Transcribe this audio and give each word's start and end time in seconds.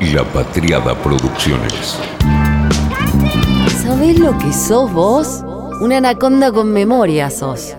La 0.00 0.22
Patriada 0.22 0.94
Producciones. 1.02 1.98
¿Sabés 3.82 4.16
lo 4.20 4.38
que 4.38 4.52
sos 4.52 4.92
vos? 4.92 5.44
Una 5.80 5.96
anaconda 5.96 6.52
con 6.52 6.72
memoria 6.72 7.28
sos. 7.30 7.74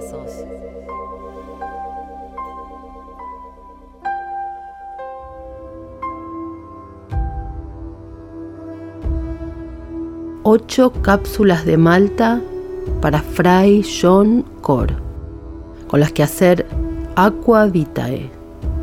Ocho 10.43 10.91
cápsulas 11.01 11.63
de 11.63 11.77
malta 11.77 12.41
para 12.99 13.21
Fray 13.21 13.81
John 14.01 14.43
Core, 14.59 14.97
con 15.88 16.01
las 16.01 16.11
que 16.11 16.23
hacer 16.23 16.67
Aqua 17.15 17.67
Vitae, 17.67 18.29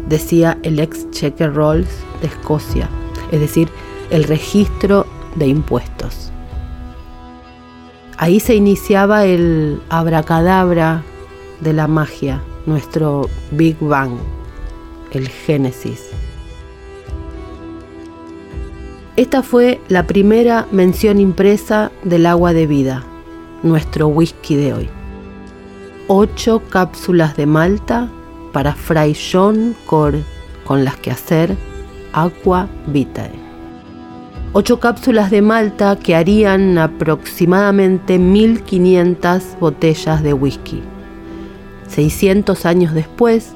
decía 0.08 0.56
el 0.62 0.80
ex 0.80 1.10
Checker 1.10 1.52
Rolls 1.52 1.90
de 2.22 2.28
Escocia, 2.28 2.88
es 3.30 3.40
decir, 3.40 3.68
el 4.10 4.24
registro 4.24 5.06
de 5.34 5.48
impuestos. 5.48 6.30
Ahí 8.18 8.40
se 8.40 8.54
iniciaba 8.54 9.26
el 9.26 9.82
abracadabra 9.90 11.02
de 11.60 11.72
la 11.72 11.86
magia, 11.86 12.42
nuestro 12.64 13.28
Big 13.50 13.76
Bang, 13.80 14.12
el 15.12 15.28
Génesis. 15.28 16.10
Esta 19.16 19.42
fue 19.42 19.80
la 19.88 20.06
primera 20.06 20.66
mención 20.72 21.20
impresa 21.20 21.90
del 22.04 22.26
agua 22.26 22.52
de 22.52 22.66
vida, 22.66 23.04
nuestro 23.62 24.08
whisky 24.08 24.56
de 24.56 24.74
hoy. 24.74 24.88
Ocho 26.08 26.62
cápsulas 26.70 27.36
de 27.36 27.46
malta 27.46 28.10
para 28.52 28.74
Fray 28.74 29.14
John 29.14 29.74
Core 29.86 30.22
con 30.64 30.84
las 30.84 30.96
que 30.96 31.10
hacer 31.10 31.56
Aqua 32.16 32.66
Vitae. 32.86 33.30
Ocho 34.54 34.80
cápsulas 34.80 35.30
de 35.30 35.42
malta 35.42 35.96
que 35.96 36.14
harían 36.14 36.78
aproximadamente 36.78 38.18
1500 38.18 39.58
botellas 39.60 40.22
de 40.22 40.32
whisky. 40.32 40.82
600 41.88 42.64
años 42.64 42.94
después, 42.94 43.52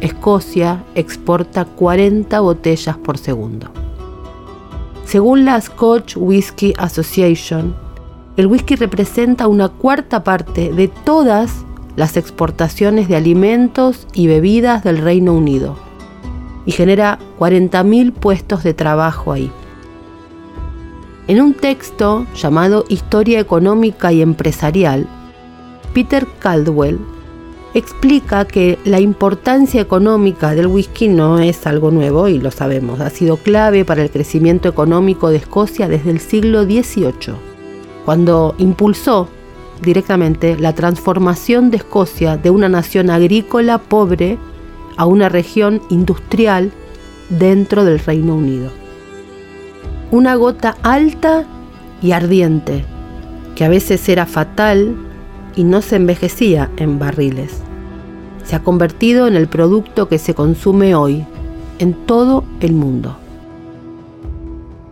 Escocia 0.00 0.84
exporta 0.94 1.64
40 1.64 2.38
botellas 2.40 2.98
por 2.98 3.16
segundo. 3.16 3.70
Según 5.06 5.46
la 5.46 5.58
Scotch 5.58 6.18
Whisky 6.18 6.74
Association, 6.76 7.74
el 8.36 8.46
whisky 8.46 8.76
representa 8.76 9.46
una 9.46 9.70
cuarta 9.70 10.22
parte 10.22 10.70
de 10.70 10.88
todas 10.88 11.64
las 11.96 12.18
exportaciones 12.18 13.08
de 13.08 13.16
alimentos 13.16 14.06
y 14.12 14.26
bebidas 14.26 14.84
del 14.84 14.98
Reino 14.98 15.32
Unido 15.32 15.91
y 16.66 16.72
genera 16.72 17.18
40.000 17.38 18.12
puestos 18.12 18.62
de 18.62 18.74
trabajo 18.74 19.32
ahí. 19.32 19.50
En 21.28 21.40
un 21.40 21.54
texto 21.54 22.26
llamado 22.34 22.84
Historia 22.88 23.40
Económica 23.40 24.12
y 24.12 24.22
Empresarial, 24.22 25.06
Peter 25.94 26.26
Caldwell 26.40 26.98
explica 27.74 28.44
que 28.44 28.78
la 28.84 29.00
importancia 29.00 29.80
económica 29.80 30.54
del 30.54 30.66
whisky 30.66 31.08
no 31.08 31.38
es 31.38 31.66
algo 31.66 31.90
nuevo 31.90 32.28
y 32.28 32.38
lo 32.38 32.50
sabemos, 32.50 33.00
ha 33.00 33.10
sido 33.10 33.36
clave 33.36 33.84
para 33.84 34.02
el 34.02 34.10
crecimiento 34.10 34.68
económico 34.68 35.30
de 35.30 35.36
Escocia 35.36 35.88
desde 35.88 36.10
el 36.10 36.20
siglo 36.20 36.64
XVIII, 36.64 37.34
cuando 38.04 38.54
impulsó 38.58 39.28
directamente 39.80 40.56
la 40.58 40.74
transformación 40.74 41.70
de 41.70 41.78
Escocia 41.78 42.36
de 42.36 42.50
una 42.50 42.68
nación 42.68 43.10
agrícola 43.10 43.78
pobre 43.78 44.38
a 44.96 45.06
una 45.06 45.28
región 45.28 45.80
industrial 45.90 46.72
dentro 47.28 47.84
del 47.84 47.98
Reino 47.98 48.34
Unido. 48.34 48.70
Una 50.10 50.34
gota 50.34 50.76
alta 50.82 51.44
y 52.02 52.12
ardiente, 52.12 52.84
que 53.54 53.64
a 53.64 53.68
veces 53.68 54.08
era 54.08 54.26
fatal 54.26 54.94
y 55.56 55.64
no 55.64 55.82
se 55.82 55.96
envejecía 55.96 56.70
en 56.76 56.98
barriles. 56.98 57.60
Se 58.44 58.56
ha 58.56 58.62
convertido 58.62 59.26
en 59.26 59.36
el 59.36 59.48
producto 59.48 60.08
que 60.08 60.18
se 60.18 60.34
consume 60.34 60.94
hoy 60.94 61.24
en 61.78 61.94
todo 61.94 62.44
el 62.60 62.72
mundo. 62.72 63.16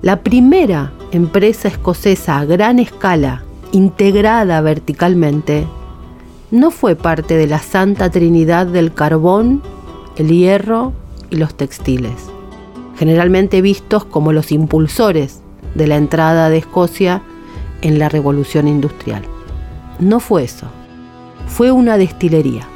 La 0.02 0.22
primera 0.22 0.92
empresa 1.12 1.68
escocesa 1.68 2.38
a 2.38 2.44
gran 2.44 2.78
escala, 2.78 3.42
integrada 3.72 4.60
verticalmente, 4.60 5.66
no 6.50 6.70
fue 6.70 6.96
parte 6.96 7.36
de 7.36 7.46
la 7.46 7.58
Santa 7.58 8.10
Trinidad 8.10 8.66
del 8.66 8.92
carbón, 8.92 9.62
el 10.20 10.28
hierro 10.28 10.92
y 11.30 11.36
los 11.36 11.54
textiles, 11.54 12.12
generalmente 12.98 13.62
vistos 13.62 14.04
como 14.04 14.34
los 14.34 14.52
impulsores 14.52 15.40
de 15.74 15.86
la 15.86 15.96
entrada 15.96 16.50
de 16.50 16.58
Escocia 16.58 17.22
en 17.80 17.98
la 17.98 18.10
revolución 18.10 18.68
industrial. 18.68 19.22
No 19.98 20.20
fue 20.20 20.44
eso, 20.44 20.66
fue 21.46 21.72
una 21.72 21.96
destilería. 21.96 22.66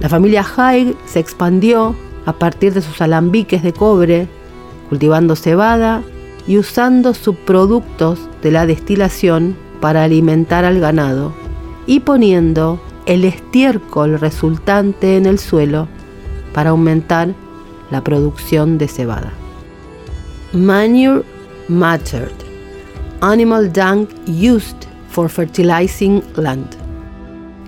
La 0.00 0.08
familia 0.08 0.42
Haig 0.56 0.96
se 1.04 1.20
expandió 1.20 1.94
a 2.24 2.32
partir 2.32 2.72
de 2.72 2.80
sus 2.80 3.02
alambiques 3.02 3.62
de 3.62 3.74
cobre, 3.74 4.26
cultivando 4.88 5.36
cebada 5.36 6.02
y 6.46 6.56
usando 6.56 7.12
subproductos 7.12 8.18
de 8.42 8.52
la 8.52 8.64
destilación 8.64 9.54
para 9.82 10.04
alimentar 10.04 10.64
al 10.64 10.80
ganado 10.80 11.34
y 11.86 12.00
poniendo 12.00 12.80
el 13.04 13.26
estiércol 13.26 14.18
resultante 14.18 15.18
en 15.18 15.26
el 15.26 15.38
suelo 15.38 15.86
para 16.52 16.70
aumentar 16.70 17.34
la 17.90 18.02
producción 18.02 18.78
de 18.78 18.88
cebada. 18.88 19.32
Manure 20.52 21.22
mattered. 21.68 22.34
Animal 23.20 23.72
dung 23.72 24.08
used 24.26 24.76
for 25.10 25.28
fertilizing 25.28 26.22
land. 26.36 26.66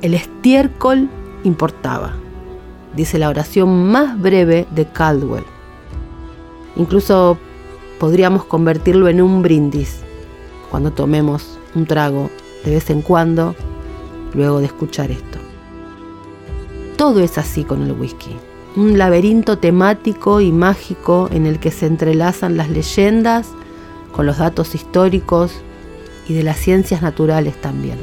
El 0.00 0.14
estiércol 0.14 1.08
importaba, 1.44 2.14
dice 2.96 3.18
la 3.18 3.28
oración 3.28 3.86
más 3.90 4.18
breve 4.20 4.66
de 4.74 4.86
Caldwell. 4.86 5.44
Incluso 6.76 7.38
podríamos 8.00 8.44
convertirlo 8.44 9.08
en 9.08 9.20
un 9.20 9.42
brindis 9.42 10.00
cuando 10.70 10.90
tomemos 10.90 11.58
un 11.74 11.86
trago 11.86 12.30
de 12.64 12.72
vez 12.72 12.90
en 12.90 13.02
cuando 13.02 13.54
luego 14.34 14.60
de 14.60 14.66
escuchar 14.66 15.10
esto. 15.10 15.38
Todo 16.96 17.20
es 17.20 17.38
así 17.38 17.64
con 17.64 17.82
el 17.82 17.92
whisky, 17.92 18.36
un 18.76 18.96
laberinto 18.96 19.58
temático 19.58 20.40
y 20.40 20.52
mágico 20.52 21.28
en 21.30 21.46
el 21.46 21.58
que 21.58 21.70
se 21.70 21.86
entrelazan 21.86 22.56
las 22.56 22.70
leyendas 22.70 23.50
con 24.12 24.26
los 24.26 24.38
datos 24.38 24.74
históricos 24.74 25.52
y 26.28 26.34
de 26.34 26.42
las 26.42 26.58
ciencias 26.58 27.02
naturales 27.02 27.60
también. 27.60 27.98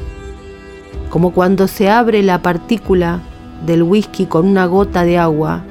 Como 1.08 1.32
cuando 1.32 1.66
se 1.66 1.90
abre 1.90 2.22
la 2.22 2.42
partícula 2.42 3.20
del 3.66 3.82
whisky 3.82 4.26
con 4.26 4.46
una 4.46 4.66
gota 4.66 5.04
de 5.04 5.18
agua 5.18 5.64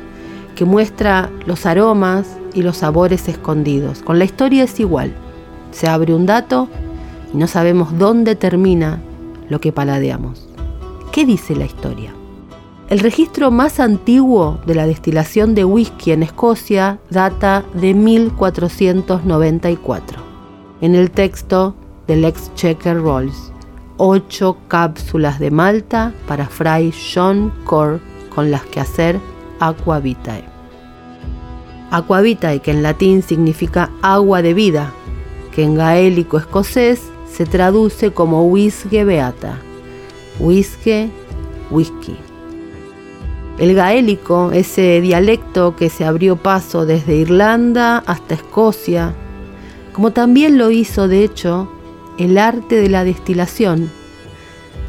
que 0.55 0.65
muestra 0.65 1.29
los 1.45 1.65
aromas 1.65 2.27
y 2.53 2.63
los 2.63 2.77
sabores 2.77 3.27
escondidos. 3.29 4.01
Con 4.01 4.19
la 4.19 4.25
historia 4.25 4.65
es 4.65 4.79
igual. 4.79 5.13
Se 5.71 5.87
abre 5.87 6.13
un 6.13 6.25
dato 6.25 6.67
y 7.33 7.37
no 7.37 7.47
sabemos 7.47 7.97
dónde 7.97 8.35
termina 8.35 8.99
lo 9.47 9.61
que 9.61 9.71
paladeamos. 9.71 10.47
¿Qué 11.11 11.25
dice 11.25 11.55
la 11.55 11.65
historia? 11.65 12.18
El 12.89 12.99
registro 13.01 13.51
más 13.51 13.79
antiguo 13.79 14.59
de 14.65 14.73
la 14.73 14.87
destilación 14.87 15.53
de 15.53 15.63
whisky 15.63 16.11
en 16.11 16.23
Escocia 16.23 16.97
data 17.11 17.63
de 17.75 17.93
1494. 17.93 20.23
En 20.81 20.95
el 20.95 21.11
texto 21.11 21.75
del 22.07 22.25
Exchequer 22.25 22.99
Rolls, 22.99 23.53
ocho 23.97 24.57
cápsulas 24.67 25.37
de 25.37 25.51
malta 25.51 26.15
para 26.27 26.47
Fray 26.47 26.91
John 27.13 27.53
Core 27.63 27.99
con 28.33 28.49
las 28.49 28.63
que 28.63 28.79
hacer 28.79 29.19
aqua 29.59 29.99
vitae. 29.99 30.43
Aqua 31.91 32.21
vitae, 32.21 32.59
que 32.59 32.71
en 32.71 32.81
latín 32.81 33.21
significa 33.21 33.91
agua 34.01 34.41
de 34.41 34.55
vida, 34.55 34.91
que 35.51 35.63
en 35.63 35.75
gaélico 35.75 36.39
escocés 36.39 37.03
se 37.31 37.45
traduce 37.45 38.13
como 38.13 38.45
whisky 38.45 39.03
beata, 39.03 39.59
whisky, 40.39 41.11
whisky. 41.69 42.28
El 43.59 43.75
gaélico, 43.75 44.51
ese 44.53 45.01
dialecto 45.01 45.75
que 45.75 45.89
se 45.89 46.05
abrió 46.05 46.37
paso 46.37 46.85
desde 46.85 47.17
Irlanda 47.17 48.01
hasta 48.05 48.35
Escocia, 48.35 49.13
como 49.91 50.11
también 50.11 50.57
lo 50.57 50.71
hizo 50.71 51.09
de 51.09 51.25
hecho 51.25 51.69
el 52.17 52.37
arte 52.37 52.75
de 52.75 52.87
la 52.87 53.03
destilación. 53.03 53.91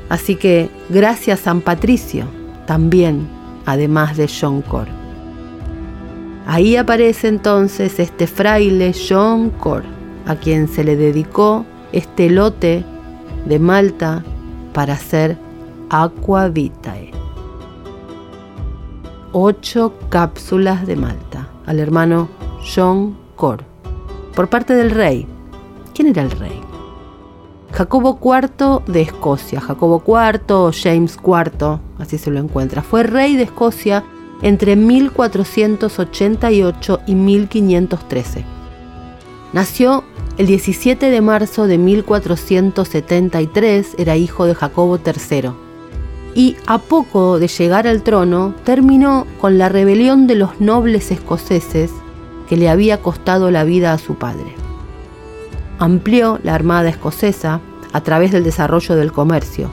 Así 0.09 0.37
que 0.37 0.71
gracias 0.89 1.41
San 1.41 1.63
Patricio, 1.63 2.27
también, 2.67 3.29
además 3.67 4.17
de 4.17 4.29
John 4.29 4.63
Core. 4.63 4.93
Ahí 6.47 6.77
aparece 6.77 7.27
entonces 7.27 7.99
este 7.99 8.29
fraile 8.29 8.93
John 8.93 9.51
Core, 9.51 9.87
a 10.27 10.37
quien 10.37 10.69
se 10.69 10.85
le 10.85 10.95
dedicó 10.95 11.67
este 11.91 12.31
lote 12.31 12.85
de 13.47 13.59
Malta 13.59 14.23
para 14.73 14.95
hacer 14.95 15.37
Aqua 15.91 16.49
Vitae. 16.49 17.10
Ocho 19.33 19.95
cápsulas 20.09 20.89
de 20.89 20.97
Malta 20.97 21.49
al 21.65 21.79
hermano 21.79 22.29
John 22.75 23.17
Core 23.37 23.65
por 24.35 24.49
parte 24.49 24.75
del 24.75 24.91
rey. 24.91 25.25
¿Quién 25.95 26.09
era 26.09 26.23
el 26.23 26.33
rey? 26.33 26.61
Jacobo 27.73 28.19
IV 28.21 28.83
de 28.93 29.03
Escocia. 29.03 29.61
Jacobo 29.61 30.03
IV, 30.05 30.73
James 30.73 31.17
IV, 31.25 31.79
así 31.99 32.19
se 32.19 32.33
lo 32.33 32.41
encuentra. 32.41 32.83
Fue 32.83 33.05
rey 33.05 33.37
de 33.37 33.45
Escocia 33.45 34.03
entre 34.43 34.75
1488 34.75 37.01
y 37.07 37.15
1513. 37.15 38.45
Nació 39.53 40.03
el 40.39 40.47
17 40.47 41.11
de 41.11 41.21
marzo 41.21 41.69
de 41.69 41.79
1473, 41.79 43.95
era 43.99 44.17
hijo 44.17 44.47
de 44.47 44.55
Jacobo 44.55 44.99
III. 44.99 45.51
Y 46.35 46.57
a 46.67 46.79
poco 46.79 47.39
de 47.39 47.49
llegar 47.49 47.87
al 47.87 48.03
trono, 48.03 48.55
terminó 48.65 49.27
con 49.41 49.59
la 49.59 49.69
rebelión 49.69 50.27
de 50.27 50.37
los 50.37 50.61
nobles 50.61 51.11
escoceses 51.11 51.91
que 52.49 52.57
le 52.57 52.69
había 52.69 53.01
costado 53.01 53.51
la 53.51 53.65
vida 53.65 53.93
a 53.93 53.99
su 53.99 54.17
padre. 54.17 54.55
Amplió 55.79 56.39
la 56.43 56.55
Armada 56.55 56.89
escocesa 56.89 57.61
a 57.93 58.01
través 58.03 58.33
del 58.33 58.45
desarrollo 58.45 58.97
del 58.97 59.13
comercio, 59.13 59.71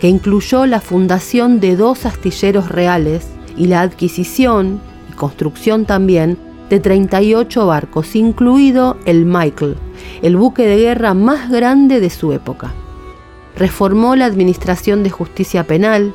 que 0.00 0.08
incluyó 0.08 0.66
la 0.66 0.80
fundación 0.80 1.60
de 1.60 1.76
dos 1.76 2.04
astilleros 2.06 2.68
reales 2.68 3.28
y 3.56 3.66
la 3.66 3.80
adquisición 3.80 4.80
y 5.10 5.14
construcción 5.14 5.86
también 5.86 6.38
de 6.68 6.80
38 6.80 7.66
barcos, 7.66 8.14
incluido 8.16 8.96
el 9.04 9.24
Michael, 9.24 9.76
el 10.22 10.36
buque 10.36 10.66
de 10.66 10.78
guerra 10.78 11.14
más 11.14 11.50
grande 11.50 12.00
de 12.00 12.10
su 12.10 12.32
época. 12.32 12.74
Reformó 13.56 14.16
la 14.16 14.26
administración 14.26 15.02
de 15.02 15.10
justicia 15.10 15.66
penal 15.66 16.14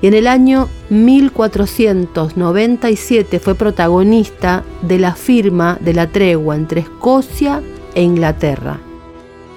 y 0.00 0.06
en 0.06 0.14
el 0.14 0.26
año 0.26 0.68
1497 0.90 3.40
fue 3.40 3.54
protagonista 3.54 4.64
de 4.82 4.98
la 4.98 5.14
firma 5.14 5.78
de 5.80 5.94
la 5.94 6.08
tregua 6.08 6.56
entre 6.56 6.82
Escocia 6.82 7.62
e 7.94 8.02
Inglaterra, 8.02 8.80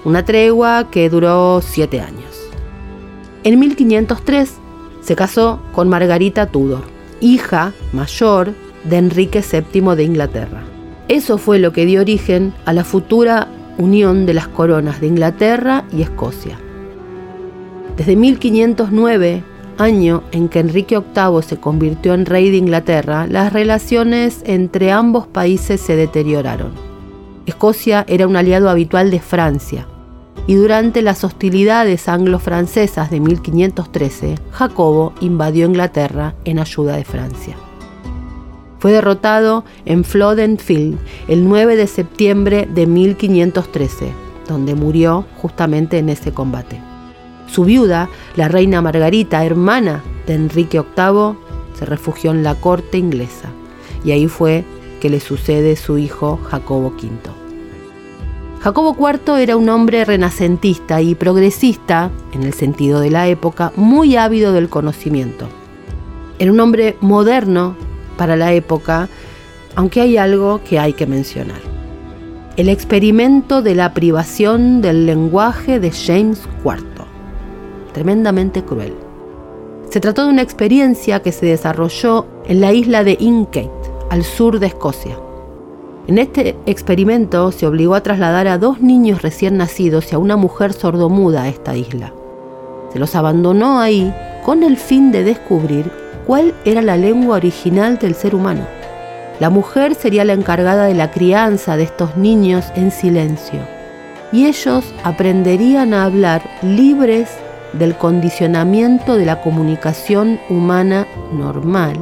una 0.04 0.24
tregua 0.24 0.88
que 0.90 1.10
duró 1.10 1.60
siete 1.60 2.00
años. 2.00 2.48
En 3.44 3.60
1503 3.60 4.54
se 5.00 5.14
casó 5.14 5.60
con 5.72 5.88
Margarita 5.88 6.46
Tudor, 6.46 6.82
hija 7.20 7.72
mayor 7.92 8.54
de 8.84 8.96
Enrique 8.96 9.42
VII 9.42 9.96
de 9.96 10.04
Inglaterra. 10.04 10.62
Eso 11.08 11.38
fue 11.38 11.58
lo 11.58 11.72
que 11.72 11.86
dio 11.86 12.00
origen 12.00 12.54
a 12.64 12.72
la 12.72 12.84
futura 12.84 13.48
unión 13.78 14.26
de 14.26 14.34
las 14.34 14.48
coronas 14.48 15.00
de 15.00 15.06
Inglaterra 15.08 15.84
y 15.92 16.02
Escocia. 16.02 16.58
Desde 17.96 18.16
1509, 18.16 19.44
año 19.78 20.22
en 20.32 20.48
que 20.48 20.60
Enrique 20.60 20.98
VIII 20.98 21.42
se 21.42 21.58
convirtió 21.58 22.14
en 22.14 22.26
rey 22.26 22.50
de 22.50 22.56
Inglaterra, 22.56 23.26
las 23.26 23.52
relaciones 23.52 24.42
entre 24.44 24.92
ambos 24.92 25.26
países 25.26 25.80
se 25.80 25.96
deterioraron. 25.96 26.72
Escocia 27.46 28.04
era 28.08 28.26
un 28.26 28.36
aliado 28.36 28.70
habitual 28.70 29.10
de 29.10 29.20
Francia, 29.20 29.86
y 30.46 30.54
durante 30.54 31.02
las 31.02 31.24
hostilidades 31.24 32.08
anglo-francesas 32.08 33.10
de 33.10 33.20
1513, 33.20 34.36
Jacobo 34.52 35.12
invadió 35.20 35.66
Inglaterra 35.66 36.34
en 36.44 36.58
ayuda 36.58 36.96
de 36.96 37.04
Francia. 37.04 37.56
Fue 38.78 38.90
derrotado 38.90 39.64
en 39.84 40.02
Flodden 40.02 40.58
Field 40.58 40.98
el 41.28 41.48
9 41.48 41.76
de 41.76 41.86
septiembre 41.86 42.68
de 42.72 42.86
1513, 42.86 44.12
donde 44.48 44.74
murió 44.74 45.24
justamente 45.36 45.98
en 45.98 46.08
ese 46.08 46.32
combate. 46.32 46.80
Su 47.52 47.64
viuda, 47.64 48.08
la 48.34 48.48
reina 48.48 48.80
Margarita, 48.80 49.44
hermana 49.44 50.02
de 50.26 50.32
Enrique 50.32 50.80
VIII, 50.80 51.36
se 51.74 51.84
refugió 51.84 52.30
en 52.30 52.42
la 52.42 52.54
corte 52.54 52.96
inglesa 52.96 53.50
y 54.02 54.12
ahí 54.12 54.26
fue 54.26 54.64
que 55.02 55.10
le 55.10 55.20
sucede 55.20 55.76
su 55.76 55.98
hijo 55.98 56.40
Jacobo 56.48 56.88
V. 56.88 57.10
Jacobo 58.60 58.96
IV 58.98 59.36
era 59.38 59.58
un 59.58 59.68
hombre 59.68 60.06
renacentista 60.06 61.02
y 61.02 61.14
progresista, 61.14 62.10
en 62.32 62.44
el 62.44 62.54
sentido 62.54 63.00
de 63.00 63.10
la 63.10 63.28
época, 63.28 63.70
muy 63.76 64.16
ávido 64.16 64.54
del 64.54 64.70
conocimiento. 64.70 65.46
Era 66.38 66.52
un 66.52 66.60
hombre 66.60 66.96
moderno 67.02 67.76
para 68.16 68.34
la 68.34 68.54
época, 68.54 69.10
aunque 69.74 70.00
hay 70.00 70.16
algo 70.16 70.62
que 70.66 70.78
hay 70.78 70.94
que 70.94 71.06
mencionar. 71.06 71.60
El 72.56 72.70
experimento 72.70 73.60
de 73.60 73.74
la 73.74 73.92
privación 73.92 74.80
del 74.80 75.04
lenguaje 75.04 75.80
de 75.80 75.90
James 75.90 76.40
IV. 76.64 76.91
Tremendamente 77.92 78.62
cruel. 78.62 78.94
Se 79.90 80.00
trató 80.00 80.24
de 80.24 80.30
una 80.30 80.42
experiencia 80.42 81.20
que 81.20 81.32
se 81.32 81.46
desarrolló 81.46 82.26
en 82.46 82.60
la 82.60 82.72
isla 82.72 83.04
de 83.04 83.16
Inkate, 83.20 83.70
al 84.10 84.24
sur 84.24 84.58
de 84.58 84.68
Escocia. 84.68 85.18
En 86.06 86.18
este 86.18 86.56
experimento 86.66 87.52
se 87.52 87.66
obligó 87.66 87.94
a 87.94 88.02
trasladar 88.02 88.48
a 88.48 88.58
dos 88.58 88.80
niños 88.80 89.22
recién 89.22 89.56
nacidos 89.56 90.10
y 90.10 90.14
a 90.14 90.18
una 90.18 90.36
mujer 90.36 90.72
sordomuda 90.72 91.42
a 91.42 91.48
esta 91.48 91.76
isla. 91.76 92.12
Se 92.92 92.98
los 92.98 93.14
abandonó 93.14 93.80
ahí 93.80 94.12
con 94.44 94.62
el 94.62 94.76
fin 94.76 95.12
de 95.12 95.24
descubrir 95.24 95.90
cuál 96.26 96.54
era 96.64 96.82
la 96.82 96.96
lengua 96.96 97.36
original 97.36 97.98
del 97.98 98.14
ser 98.14 98.34
humano. 98.34 98.66
La 99.40 99.50
mujer 99.50 99.94
sería 99.94 100.24
la 100.24 100.32
encargada 100.32 100.86
de 100.86 100.94
la 100.94 101.10
crianza 101.10 101.76
de 101.76 101.84
estos 101.84 102.16
niños 102.16 102.66
en 102.74 102.90
silencio 102.90 103.60
y 104.32 104.46
ellos 104.46 104.84
aprenderían 105.04 105.94
a 105.94 106.04
hablar 106.04 106.42
libres 106.62 107.28
del 107.72 107.96
condicionamiento 107.96 109.16
de 109.16 109.26
la 109.26 109.40
comunicación 109.40 110.38
humana 110.48 111.06
normal, 111.32 111.96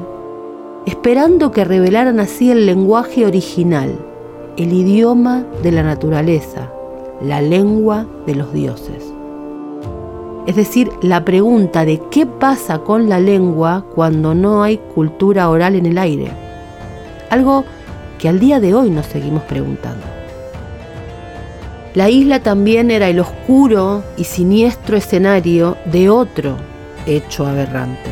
esperando 0.87 1.53
que 1.53 1.65
revelaran 1.65 2.21
así 2.21 2.51
el 2.51 2.67
lenguaje 2.67 3.27
original, 3.27 3.99
el 4.57 4.73
idioma 4.73 5.45
de 5.63 5.73
la 5.73 5.83
naturaleza, 5.83 6.71
la 7.23 7.41
lengua 7.41 8.07
de 8.27 8.35
los 8.35 8.53
dioses 8.53 9.11
es 10.51 10.57
decir, 10.57 10.91
la 11.01 11.25
pregunta 11.25 11.85
de 11.85 12.01
qué 12.11 12.27
pasa 12.27 12.81
con 12.81 13.09
la 13.09 13.21
lengua 13.21 13.85
cuando 13.95 14.35
no 14.35 14.65
hay 14.65 14.79
cultura 14.95 15.49
oral 15.49 15.77
en 15.77 15.87
el 15.87 15.97
aire. 15.97 16.33
Algo 17.31 17.65
que 18.19 18.29
al 18.29 18.41
día 18.41 18.59
de 18.59 18.75
hoy 18.75 18.91
nos 18.91 19.07
seguimos 19.07 19.45
preguntando. 19.45 20.05
La 21.95 22.09
isla 22.09 22.41
también 22.41 22.91
era 22.93 23.09
el 23.09 23.19
oscuro 23.19 24.05
y 24.17 24.23
siniestro 24.25 24.97
escenario 24.97 25.77
de 25.87 26.09
otro 26.09 26.57
hecho 27.07 27.47
aberrante. 27.47 28.11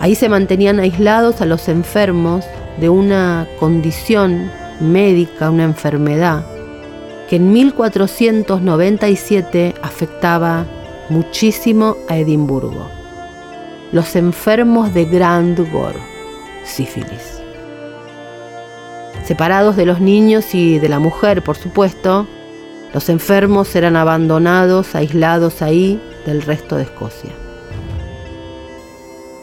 Ahí 0.00 0.14
se 0.14 0.30
mantenían 0.30 0.80
aislados 0.80 1.42
a 1.42 1.46
los 1.46 1.68
enfermos 1.68 2.46
de 2.80 2.88
una 2.88 3.46
condición 3.60 4.50
médica, 4.80 5.50
una 5.50 5.64
enfermedad, 5.64 6.46
que 7.28 7.36
en 7.36 7.52
1497 7.52 9.74
afectaba 9.82 10.64
muchísimo 11.10 11.98
a 12.08 12.16
Edimburgo. 12.16 12.88
Los 13.92 14.16
enfermos 14.16 14.94
de 14.94 15.04
Grand 15.04 15.70
Gore, 15.70 15.98
sífilis. 16.64 17.42
Separados 19.24 19.76
de 19.76 19.84
los 19.86 20.00
niños 20.00 20.54
y 20.54 20.78
de 20.78 20.88
la 20.88 20.98
mujer, 20.98 21.42
por 21.42 21.56
supuesto, 21.56 22.26
los 22.94 23.10
enfermos 23.10 23.76
eran 23.76 23.96
abandonados, 23.96 24.94
aislados 24.94 25.60
ahí 25.60 26.00
del 26.24 26.40
resto 26.40 26.76
de 26.76 26.84
Escocia. 26.84 27.32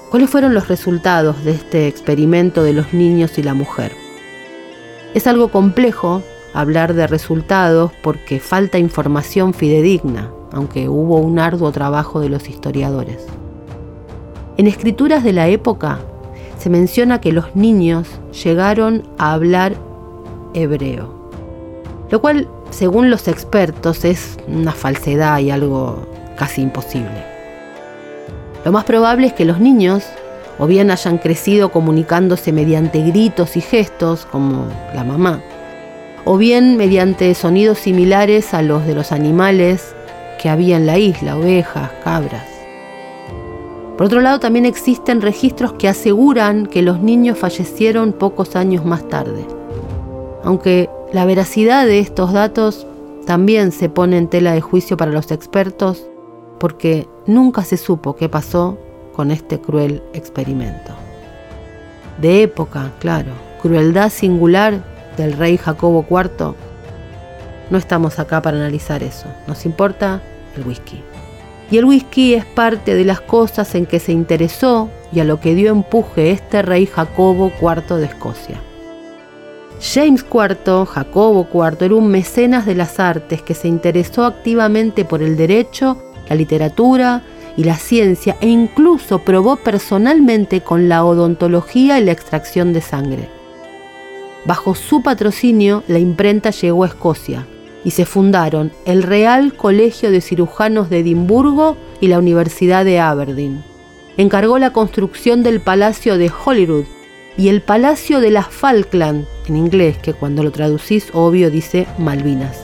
¿Cuáles 0.10 0.29
fueron 0.29 0.53
los 0.55 0.67
resultados 0.67 1.43
de 1.43 1.51
este 1.51 1.88
experimento 1.88 2.63
de 2.63 2.74
los 2.74 2.93
niños 2.93 3.38
y 3.38 3.43
la 3.43 3.53
mujer? 3.53 3.91
Es 5.13 5.27
algo 5.27 5.50
complejo 5.50 6.24
hablar 6.53 6.96
de 6.96 7.05
resultados 7.05 7.91
porque 8.01 8.39
falta 8.39 8.79
información 8.79 9.53
fidedigna 9.53 10.31
aunque 10.51 10.89
hubo 10.89 11.17
un 11.17 11.39
arduo 11.39 11.72
trabajo 11.72 12.20
de 12.20 12.29
los 12.29 12.50
historiadores. 12.50 13.25
En 14.58 14.67
escrituras 14.67 15.24
de 15.24 15.34
la 15.34 15.48
época 15.48 16.00
se 16.58 16.70
menciona 16.70 17.22
que 17.22 17.31
los 17.31 17.55
niños 17.55 18.08
llegaron 18.43 19.03
a 19.17 19.34
hablar 19.34 19.75
hebreo, 20.53 21.31
lo 22.10 22.22
cual, 22.22 22.48
según 22.72 23.10
los 23.10 23.28
expertos, 23.28 24.04
es 24.04 24.38
una 24.48 24.72
falsedad 24.72 25.40
y 25.40 25.51
algo 25.51 26.08
casi 26.36 26.62
imposible. 26.62 27.24
Lo 28.66 28.72
más 28.72 28.86
probable 28.86 29.28
es 29.28 29.34
que 29.34 29.46
los 29.46 29.60
niños 29.60 30.04
o 30.58 30.68
bien 30.68 30.92
hayan 30.92 31.18
crecido 31.18 31.72
comunicándose 31.72 32.51
mediante 32.51 33.01
gritos 33.01 33.58
y 33.58 33.62
gestos, 33.62 34.25
como 34.25 34.66
la 34.94 35.04
mamá, 35.04 35.42
o 36.25 36.38
bien 36.38 36.78
mediante 36.78 37.34
sonidos 37.34 37.80
similares 37.80 38.54
a 38.54 38.62
los 38.62 38.86
de 38.86 38.94
los 38.94 39.12
animales 39.12 39.96
que 40.40 40.50
había 40.50 40.78
en 40.78 40.86
la 40.86 40.98
isla, 40.98 41.38
ovejas, 41.38 41.90
cabras. 42.04 42.46
Por 43.98 44.06
otro 44.08 44.22
lado, 44.22 44.40
también 44.40 44.66
existen 44.66 45.22
registros 45.22 45.74
que 45.74 45.88
aseguran 45.88 46.66
que 46.66 46.82
los 46.82 47.01
niños 47.01 47.38
fallecieron 47.38 48.13
pocos 48.13 48.56
años 48.56 48.86
más 48.86 49.08
tarde. 49.08 49.46
Aunque 50.44 50.90
la 51.12 51.25
veracidad 51.25 51.86
de 51.86 52.00
estos 52.00 52.32
datos 52.32 52.88
también 53.25 53.72
se 53.74 53.89
pone 53.89 54.18
en 54.18 54.30
tela 54.30 54.53
de 54.53 54.62
juicio 54.62 54.96
para 54.96 55.12
los 55.12 55.32
expertos 55.32 56.08
porque 56.58 57.08
nunca 57.27 57.63
se 57.63 57.75
supo 57.75 58.15
qué 58.15 58.30
pasó 58.30 58.77
con 59.13 59.30
este 59.32 59.60
cruel 59.60 60.01
experimento. 60.13 60.94
De 62.22 62.44
época, 62.44 62.91
claro, 63.00 63.32
crueldad 63.62 64.10
singular 64.10 64.84
del 65.18 65.34
rey 65.34 65.58
Jacobo 65.58 66.06
IV, 66.10 66.56
no 67.70 67.77
estamos 67.77 68.18
acá 68.20 68.41
para 68.41 68.58
analizar 68.58 69.03
eso, 69.03 69.27
nos 69.48 69.65
importa 69.65 70.22
el 70.56 70.65
whisky. 70.65 71.03
Y 71.70 71.77
el 71.77 71.86
whisky 71.86 72.36
es 72.36 72.46
parte 72.46 72.96
de 72.96 73.06
las 73.06 73.22
cosas 73.22 73.75
en 73.75 73.86
que 73.86 74.00
se 74.00 74.12
interesó 74.13 74.89
y 75.12 75.20
a 75.20 75.25
lo 75.25 75.39
que 75.39 75.56
dio 75.56 75.72
empuje 75.72 76.32
este 76.32 76.62
rey 76.62 76.86
Jacobo 76.86 77.51
IV 77.62 77.98
de 77.98 78.06
Escocia. 78.06 78.62
James 79.82 80.24
IV, 80.32 80.86
Jacobo 80.86 81.48
IV, 81.52 81.86
era 81.86 81.96
un 81.96 82.08
mecenas 82.08 82.68
de 82.68 82.76
las 82.76 83.00
artes 83.00 83.42
que 83.42 83.56
se 83.56 83.68
interesó 83.68 84.26
activamente 84.26 85.06
por 85.06 85.24
el 85.24 85.36
derecho, 85.36 85.98
la 86.30 86.36
literatura 86.36 87.24
y 87.58 87.64
la 87.64 87.76
ciencia 87.76 88.38
e 88.42 88.48
incluso 88.48 89.20
probó 89.20 89.56
personalmente 89.56 90.62
con 90.62 90.88
la 90.88 91.04
odontología 91.04 92.00
y 92.00 92.06
la 92.06 92.12
extracción 92.12 92.74
de 92.74 92.82
sangre. 92.82 93.28
Bajo 94.46 94.76
su 94.76 95.02
patrocinio, 95.02 95.84
la 95.88 95.98
imprenta 95.98 96.52
llegó 96.52 96.84
a 96.84 96.88
Escocia 96.88 97.48
y 97.84 97.92
se 97.92 98.06
fundaron 98.06 98.72
el 98.86 99.02
Real 99.02 99.56
Colegio 99.56 100.12
de 100.12 100.22
Cirujanos 100.22 100.92
de 100.92 101.00
Edimburgo 101.00 101.76
y 102.00 102.08
la 102.08 102.20
Universidad 102.20 102.86
de 102.86 103.00
Aberdeen. 103.00 103.64
Encargó 104.18 104.60
la 104.60 104.74
construcción 104.74 105.42
del 105.42 105.60
Palacio 105.60 106.20
de 106.20 106.32
Holyrood 106.46 106.86
y 107.38 107.50
el 107.50 107.62
Palacio 107.62 108.20
de 108.20 108.32
las 108.32 108.48
Falkland, 108.48 109.26
en 109.48 109.56
inglés, 109.56 109.98
que 109.98 110.14
cuando 110.14 110.44
lo 110.44 110.52
traducís 110.52 111.10
obvio 111.14 111.50
dice 111.50 111.88
Malvinas. 111.98 112.64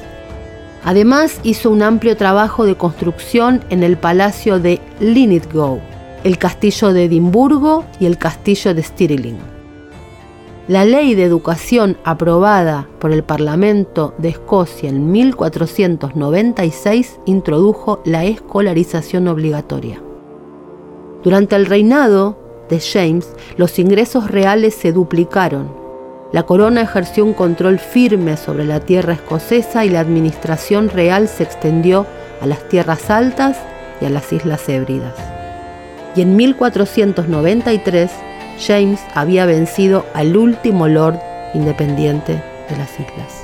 Además 0.83 1.39
hizo 1.43 1.69
un 1.69 1.81
amplio 1.81 2.15
trabajo 2.15 2.65
de 2.65 2.75
construcción 2.75 3.63
en 3.69 3.83
el 3.83 3.97
Palacio 3.97 4.59
de 4.59 4.79
Linlithgow, 4.99 5.81
el 6.23 6.37
Castillo 6.37 6.93
de 6.93 7.05
Edimburgo 7.05 7.85
y 7.99 8.05
el 8.05 8.17
Castillo 8.17 8.73
de 8.73 8.83
Stirling. 8.83 9.37
La 10.67 10.83
ley 10.83 11.15
de 11.15 11.23
educación 11.23 11.97
aprobada 12.03 12.89
por 12.99 13.13
el 13.13 13.23
Parlamento 13.23 14.13
de 14.17 14.29
Escocia 14.29 14.89
en 14.89 15.11
1496 15.11 17.19
introdujo 17.25 18.01
la 18.03 18.25
escolarización 18.25 19.29
obligatoria. 19.29 20.01
Durante 21.23 21.55
el 21.55 21.67
reinado 21.67 22.46
de 22.69 22.79
James, 22.79 23.27
los 23.57 23.79
ingresos 23.79 24.29
reales 24.29 24.75
se 24.75 24.91
duplicaron. 24.91 25.71
La 26.31 26.43
corona 26.43 26.81
ejerció 26.81 27.23
un 27.23 27.33
control 27.33 27.79
firme 27.79 28.35
sobre 28.35 28.65
la 28.65 28.79
tierra 28.81 29.13
escocesa 29.13 29.85
y 29.85 29.89
la 29.89 30.01
administración 30.01 30.89
real 30.89 31.27
se 31.27 31.43
extendió 31.43 32.05
a 32.41 32.45
las 32.45 32.67
tierras 32.67 33.09
altas 33.09 33.57
y 34.01 34.05
a 34.05 34.09
las 34.09 34.31
Islas 34.33 34.67
Hébridas. 34.67 35.15
Y 36.15 36.21
en 36.21 36.35
1493, 36.35 38.11
James 38.59 38.99
había 39.13 39.45
vencido 39.45 40.05
al 40.13 40.35
último 40.35 40.87
lord 40.87 41.19
independiente 41.53 42.43
de 42.69 42.77
las 42.77 42.91
islas. 42.99 43.43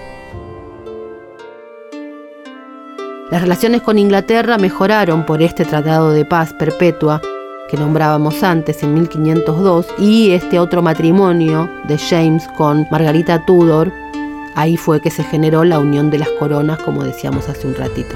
Las 3.32 3.42
relaciones 3.42 3.82
con 3.82 3.98
Inglaterra 3.98 4.58
mejoraron 4.58 5.26
por 5.26 5.42
este 5.42 5.66
tratado 5.66 6.12
de 6.12 6.26
paz 6.26 6.54
perpetua 6.54 7.22
que 7.74 7.80
nombrábamos 7.80 8.44
antes 8.44 8.84
en 8.84 8.94
1502 8.94 9.88
y 9.98 10.30
este 10.30 10.60
otro 10.60 10.84
matrimonio 10.84 11.68
de 11.88 11.98
James 11.98 12.48
con 12.56 12.86
Margarita 12.92 13.48
Tudor, 13.48 13.92
ahí 14.54 14.78
fue 14.78 15.02
que 15.02 15.10
se 15.10 15.24
generó 15.24 15.64
la 15.64 15.80
unión 15.80 16.12
de 16.12 16.20
las 16.20 16.30
coronas 16.38 16.78
como 16.84 17.04
decíamos 17.04 17.50
hace 17.50 17.66
un 17.66 17.74
ratito. 17.74 18.16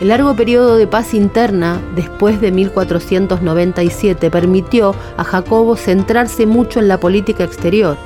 El 0.00 0.06
largo 0.06 0.36
periodo 0.36 0.76
de 0.76 0.86
paz 0.86 1.14
interna 1.14 1.80
después 1.96 2.40
de 2.40 2.52
1497 2.52 4.30
permitió 4.30 4.94
a 5.16 5.24
Jacobo 5.24 5.74
centrarse 5.74 6.46
mucho 6.46 6.78
en 6.78 6.86
la 6.86 7.00
política 7.00 7.42
exterior. 7.42 7.96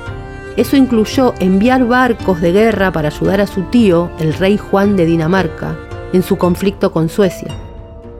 Eso 0.57 0.77
incluyó 0.77 1.35
enviar 1.39 1.85
barcos 1.85 2.41
de 2.41 2.51
guerra 2.51 2.91
para 2.91 3.09
ayudar 3.09 3.39
a 3.39 3.45
su 3.45 3.61
tío, 3.65 4.09
el 4.17 4.33
rey 4.33 4.57
Juan 4.57 4.95
de 4.95 5.05
Dinamarca, 5.05 5.75
en 6.11 6.23
su 6.23 6.37
conflicto 6.37 6.91
con 6.91 7.07
Suecia 7.07 7.53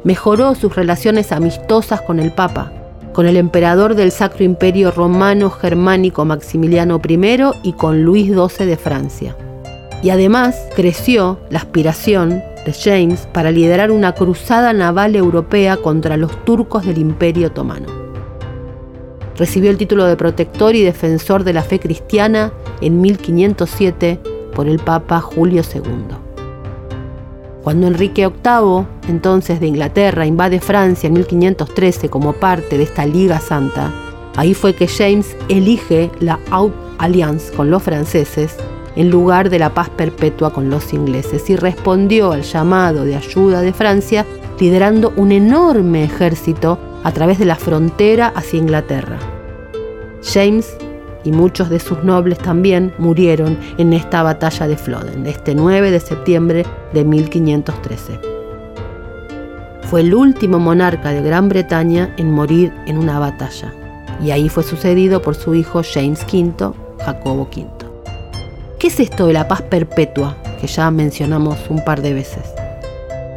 mejoró 0.05 0.53
sus 0.55 0.73
relaciones 0.75 1.33
amistosas 1.33 1.99
con 1.99 2.19
el 2.19 2.31
Papa, 2.31 2.71
con 3.11 3.25
el 3.25 3.35
emperador 3.35 3.95
del 3.95 4.11
Sacro 4.11 4.45
Imperio 4.45 4.91
Romano 4.91 5.49
Germánico 5.49 6.23
Maximiliano 6.23 7.01
I 7.05 7.39
y 7.63 7.73
con 7.73 8.03
Luis 8.03 8.27
XII 8.27 8.67
de 8.67 8.77
Francia. 8.77 9.35
Y 10.03 10.11
además 10.11 10.55
creció 10.75 11.39
la 11.49 11.59
aspiración 11.59 12.43
de 12.65 12.73
James 12.73 13.27
para 13.33 13.51
liderar 13.51 13.89
una 13.89 14.13
cruzada 14.13 14.73
naval 14.73 15.15
europea 15.15 15.77
contra 15.77 16.17
los 16.17 16.45
turcos 16.45 16.85
del 16.85 16.99
Imperio 16.99 17.47
Otomano. 17.47 17.87
Recibió 19.37 19.71
el 19.71 19.77
título 19.77 20.05
de 20.05 20.15
protector 20.15 20.75
y 20.75 20.83
defensor 20.83 21.43
de 21.43 21.53
la 21.53 21.63
fe 21.63 21.79
cristiana 21.79 22.53
en 22.79 23.01
1507 23.01 24.19
por 24.53 24.67
el 24.67 24.77
Papa 24.77 25.19
Julio 25.19 25.63
II. 25.73 26.24
Cuando 27.65 27.87
Enrique 27.87 28.27
VIII, 28.27 28.85
entonces 29.07 29.59
de 29.59 29.65
Inglaterra, 29.65 30.27
invade 30.27 30.59
Francia 30.59 31.07
en 31.07 31.13
1513 31.13 32.09
como 32.09 32.33
parte 32.33 32.77
de 32.77 32.83
esta 32.83 33.07
Liga 33.07 33.39
Santa, 33.39 33.91
ahí 34.35 34.53
fue 34.53 34.75
que 34.75 34.87
James 34.87 35.35
elige 35.49 36.11
la 36.19 36.39
Haute 36.51 36.75
Alliance 36.99 37.51
con 37.51 37.71
los 37.71 37.81
franceses 37.81 38.55
en 38.95 39.09
lugar 39.09 39.49
de 39.49 39.57
la 39.57 39.73
paz 39.73 39.89
perpetua 39.89 40.53
con 40.53 40.69
los 40.69 40.93
ingleses 40.93 41.49
y 41.49 41.55
respondió 41.55 42.33
al 42.33 42.43
llamado 42.43 43.03
de 43.03 43.15
ayuda 43.15 43.61
de 43.61 43.73
Francia 43.73 44.27
liderando 44.59 45.11
un 45.15 45.31
enorme 45.31 46.03
ejército 46.03 46.77
a 47.03 47.11
través 47.13 47.39
de 47.39 47.45
la 47.45 47.55
frontera 47.55 48.27
hacia 48.27 48.59
Inglaterra. 48.59 49.17
James 50.21 50.77
y 51.25 51.31
muchos 51.31 51.69
de 51.69 51.79
sus 51.79 52.03
nobles 52.03 52.37
también 52.37 52.93
murieron 52.97 53.57
en 53.77 53.91
esta 53.91 54.23
batalla 54.23 54.67
de 54.67 54.77
Flodden, 54.77 55.25
este 55.25 55.55
9 55.55 55.91
de 55.91 55.99
septiembre 55.99 56.65
de 56.93 57.03
1513. 57.03 58.19
Fue 59.81 60.01
el 60.01 60.13
último 60.13 60.59
monarca 60.59 61.09
de 61.09 61.21
Gran 61.21 61.49
Bretaña 61.49 62.13
en 62.17 62.31
morir 62.31 62.71
en 62.85 62.97
una 62.97 63.19
batalla, 63.19 63.73
y 64.23 64.31
ahí 64.31 64.47
fue 64.47 64.63
sucedido 64.63 65.21
por 65.21 65.35
su 65.35 65.55
hijo 65.55 65.81
James 65.83 66.25
V, 66.31 66.73
Jacobo 67.03 67.49
V. 67.53 67.65
¿Qué 68.79 68.87
es 68.87 68.99
esto 68.99 69.27
de 69.27 69.33
la 69.33 69.47
paz 69.47 69.63
perpetua 69.63 70.37
que 70.61 70.67
ya 70.67 70.89
mencionamos 70.91 71.57
un 71.69 71.83
par 71.83 72.01
de 72.01 72.13
veces? 72.13 72.43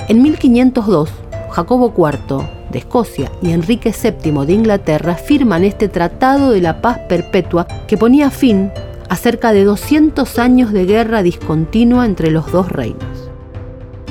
En 0.09 0.23
1502, 0.23 1.11
Jacobo 1.50 1.92
IV 1.97 2.58
de 2.71 2.79
Escocia 2.79 3.31
y 3.43 3.53
Enrique 3.53 3.93
VII 3.93 4.47
de 4.47 4.53
Inglaterra 4.53 5.15
firman 5.15 5.65
este 5.65 5.89
Tratado 5.89 6.51
de 6.51 6.61
la 6.61 6.81
Paz 6.81 6.99
Perpetua 7.09 7.67
que 7.87 7.97
ponía 7.97 8.31
fin 8.31 8.71
a 9.09 9.17
cerca 9.17 9.53
de 9.53 9.65
200 9.65 10.39
años 10.39 10.73
de 10.73 10.85
guerra 10.85 11.23
discontinua 11.23 12.07
entre 12.07 12.31
los 12.31 12.53
dos 12.53 12.69
reinos. 12.71 13.31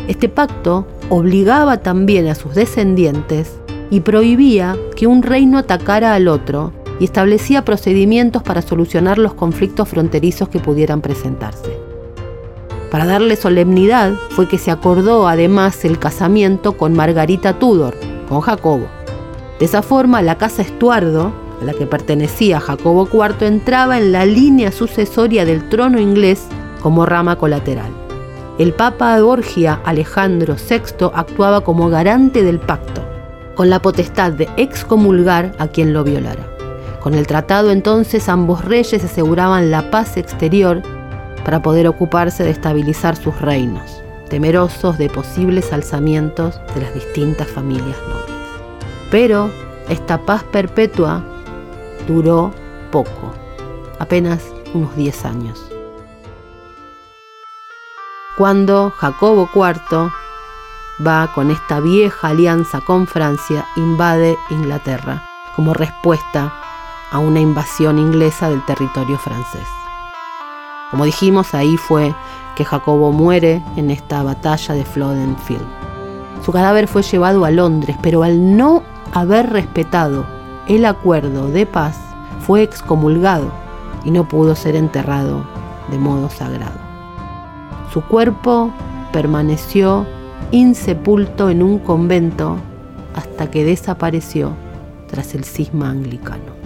Este 0.07 0.29
pacto 0.29 0.87
obligaba 1.09 1.77
también 1.77 2.27
a 2.27 2.35
sus 2.35 2.55
descendientes 2.55 3.59
y 3.89 4.01
prohibía 4.01 4.75
que 4.95 5.07
un 5.07 5.21
reino 5.21 5.57
atacara 5.57 6.13
al 6.13 6.27
otro 6.27 6.73
y 6.99 7.03
establecía 7.03 7.63
procedimientos 7.63 8.41
para 8.41 8.61
solucionar 8.61 9.17
los 9.17 9.33
conflictos 9.33 9.87
fronterizos 9.89 10.49
que 10.49 10.59
pudieran 10.59 11.01
presentarse. 11.01 11.77
Para 12.89 13.05
darle 13.05 13.35
solemnidad 13.35 14.13
fue 14.29 14.47
que 14.47 14.57
se 14.57 14.71
acordó 14.71 15.27
además 15.27 15.83
el 15.85 15.99
casamiento 15.99 16.77
con 16.77 16.93
Margarita 16.93 17.59
Tudor, 17.59 17.95
con 18.27 18.41
Jacobo. 18.41 18.87
De 19.59 19.65
esa 19.65 19.81
forma, 19.81 20.21
la 20.21 20.37
casa 20.37 20.61
Estuardo, 20.61 21.33
a 21.61 21.65
la 21.65 21.73
que 21.73 21.87
pertenecía 21.87 22.59
Jacobo 22.59 23.07
IV, 23.11 23.47
entraba 23.47 23.97
en 23.97 24.11
la 24.11 24.25
línea 24.25 24.71
sucesoria 24.71 25.45
del 25.45 25.67
trono 25.69 25.99
inglés 25.99 26.47
como 26.81 27.05
rama 27.05 27.37
colateral. 27.37 27.91
El 28.59 28.73
Papa 28.73 29.19
Borgia 29.21 29.79
Alejandro 29.83 30.55
VI 30.55 31.11
actuaba 31.13 31.61
como 31.61 31.89
garante 31.89 32.43
del 32.43 32.59
pacto, 32.59 33.01
con 33.55 33.69
la 33.69 33.81
potestad 33.81 34.31
de 34.31 34.47
excomulgar 34.57 35.53
a 35.57 35.67
quien 35.67 35.93
lo 35.93 36.03
violara. 36.03 36.47
Con 37.01 37.13
el 37.13 37.25
tratado 37.25 37.71
entonces 37.71 38.29
ambos 38.29 38.65
reyes 38.65 39.03
aseguraban 39.03 39.71
la 39.71 39.89
paz 39.89 40.17
exterior 40.17 40.81
para 41.43 41.61
poder 41.61 41.87
ocuparse 41.87 42.43
de 42.43 42.51
estabilizar 42.51 43.15
sus 43.15 43.39
reinos 43.39 44.03
temerosos 44.29 44.97
de 44.97 45.09
posibles 45.09 45.73
alzamientos 45.73 46.59
de 46.75 46.81
las 46.81 46.93
distintas 46.93 47.47
familias 47.47 47.97
nobles. 48.07 48.37
Pero 49.11 49.49
esta 49.89 50.17
paz 50.25 50.43
perpetua 50.43 51.23
duró 52.07 52.53
poco, 52.91 53.33
apenas 53.99 54.43
unos 54.73 54.95
10 54.95 55.25
años. 55.25 55.71
Cuando 58.37 58.91
Jacobo 58.91 59.49
IV 59.53 60.11
va 61.05 61.31
con 61.33 61.49
esta 61.49 61.79
vieja 61.79 62.27
alianza 62.27 62.81
con 62.81 63.07
Francia, 63.07 63.65
invade 63.75 64.37
Inglaterra 64.49 65.23
como 65.55 65.73
respuesta 65.73 66.53
a 67.11 67.19
una 67.19 67.39
invasión 67.39 67.97
inglesa 67.97 68.49
del 68.49 68.63
territorio 68.65 69.17
francés. 69.17 69.67
Como 70.91 71.05
dijimos, 71.05 71.53
ahí 71.53 71.77
fue 71.77 72.13
que 72.57 72.65
Jacobo 72.65 73.11
muere 73.11 73.61
en 73.75 73.91
esta 73.91 74.23
batalla 74.23 74.73
de 74.73 74.83
Flodden 74.83 75.37
Field. 75.37 75.61
Su 76.43 76.51
cadáver 76.51 76.87
fue 76.87 77.03
llevado 77.03 77.45
a 77.45 77.51
Londres, 77.51 77.95
pero 78.01 78.23
al 78.23 78.57
no 78.57 78.81
haber 79.13 79.51
respetado 79.51 80.25
el 80.67 80.85
acuerdo 80.85 81.49
de 81.49 81.67
paz, 81.67 81.99
fue 82.39 82.63
excomulgado 82.63 83.51
y 84.03 84.09
no 84.09 84.27
pudo 84.27 84.55
ser 84.55 84.75
enterrado 84.75 85.45
de 85.91 85.99
modo 85.99 86.31
sagrado. 86.31 86.79
Su 87.93 88.01
cuerpo 88.01 88.71
permaneció 89.13 90.07
insepulto 90.49 91.51
en 91.51 91.61
un 91.61 91.77
convento 91.77 92.57
hasta 93.15 93.51
que 93.51 93.65
desapareció 93.65 94.53
tras 95.07 95.35
el 95.35 95.43
cisma 95.43 95.91
anglicano. 95.91 96.57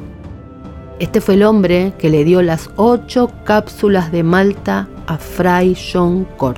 Este 0.99 1.19
fue 1.19 1.33
el 1.33 1.43
hombre 1.43 1.93
que 1.97 2.09
le 2.09 2.23
dio 2.23 2.41
las 2.41 2.69
ocho 2.77 3.29
cápsulas 3.43 4.11
de 4.11 4.23
Malta 4.23 4.87
a 5.11 5.17
Fray 5.17 5.75
John 5.75 6.25
Cor 6.37 6.55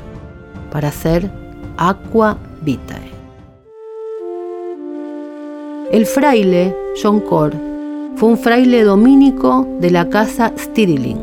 para 0.72 0.90
hacer 0.90 1.28
Aqua 1.78 2.38
Vitae. 2.62 3.12
El 5.92 6.06
fraile 6.06 6.76
John 7.02 7.20
Cor 7.22 7.52
fue 8.16 8.30
un 8.30 8.38
fraile 8.38 8.84
dominico 8.84 9.68
de 9.80 9.90
la 9.90 10.08
casa 10.08 10.54
Stirling. 10.56 11.18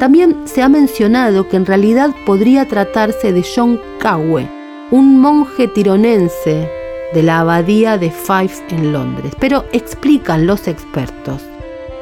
También 0.00 0.36
se 0.44 0.62
ha 0.62 0.68
mencionado 0.68 1.48
que 1.48 1.56
en 1.56 1.66
realidad 1.66 2.10
podría 2.26 2.66
tratarse 2.66 3.32
de 3.32 3.44
John 3.44 3.80
Cawe, 4.00 4.48
un 4.90 5.20
monje 5.20 5.68
tironense 5.68 6.68
de 7.14 7.22
la 7.22 7.40
abadía 7.40 7.96
de 7.96 8.10
Fife 8.10 8.64
en 8.70 8.92
Londres, 8.92 9.34
pero 9.38 9.66
explican 9.72 10.48
los 10.48 10.66
expertos 10.66 11.42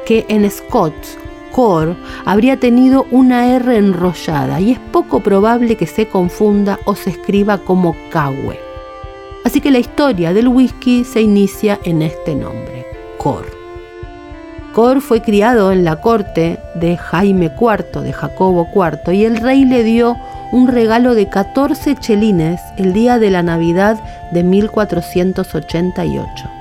que 0.07 0.25
en 0.27 0.49
Scots 0.49 1.19
Core 1.51 1.95
habría 2.25 2.59
tenido 2.59 3.05
una 3.11 3.55
R 3.55 3.77
enrollada 3.77 4.59
y 4.59 4.71
es 4.71 4.79
poco 4.79 5.19
probable 5.19 5.75
que 5.75 5.87
se 5.87 6.07
confunda 6.07 6.79
o 6.85 6.95
se 6.95 7.11
escriba 7.11 7.57
como 7.57 7.95
Cawe. 8.11 8.59
Así 9.45 9.61
que 9.61 9.71
la 9.71 9.79
historia 9.79 10.33
del 10.33 10.47
whisky 10.47 11.03
se 11.03 11.21
inicia 11.21 11.79
en 11.83 12.01
este 12.01 12.35
nombre, 12.35 12.85
Cor. 13.17 13.45
Cor 14.73 15.01
fue 15.01 15.21
criado 15.21 15.71
en 15.71 15.83
la 15.83 16.01
corte 16.01 16.59
de 16.75 16.95
Jaime 16.95 17.51
IV, 17.59 18.01
de 18.01 18.13
Jacobo 18.13 18.67
IV, 18.73 19.13
y 19.13 19.25
el 19.25 19.37
rey 19.37 19.65
le 19.65 19.83
dio 19.83 20.15
un 20.51 20.67
regalo 20.67 21.15
de 21.15 21.27
14 21.27 21.95
chelines 21.95 22.61
el 22.77 22.93
día 22.93 23.17
de 23.17 23.31
la 23.31 23.43
Navidad 23.43 23.99
de 24.31 24.43
1488. 24.43 26.58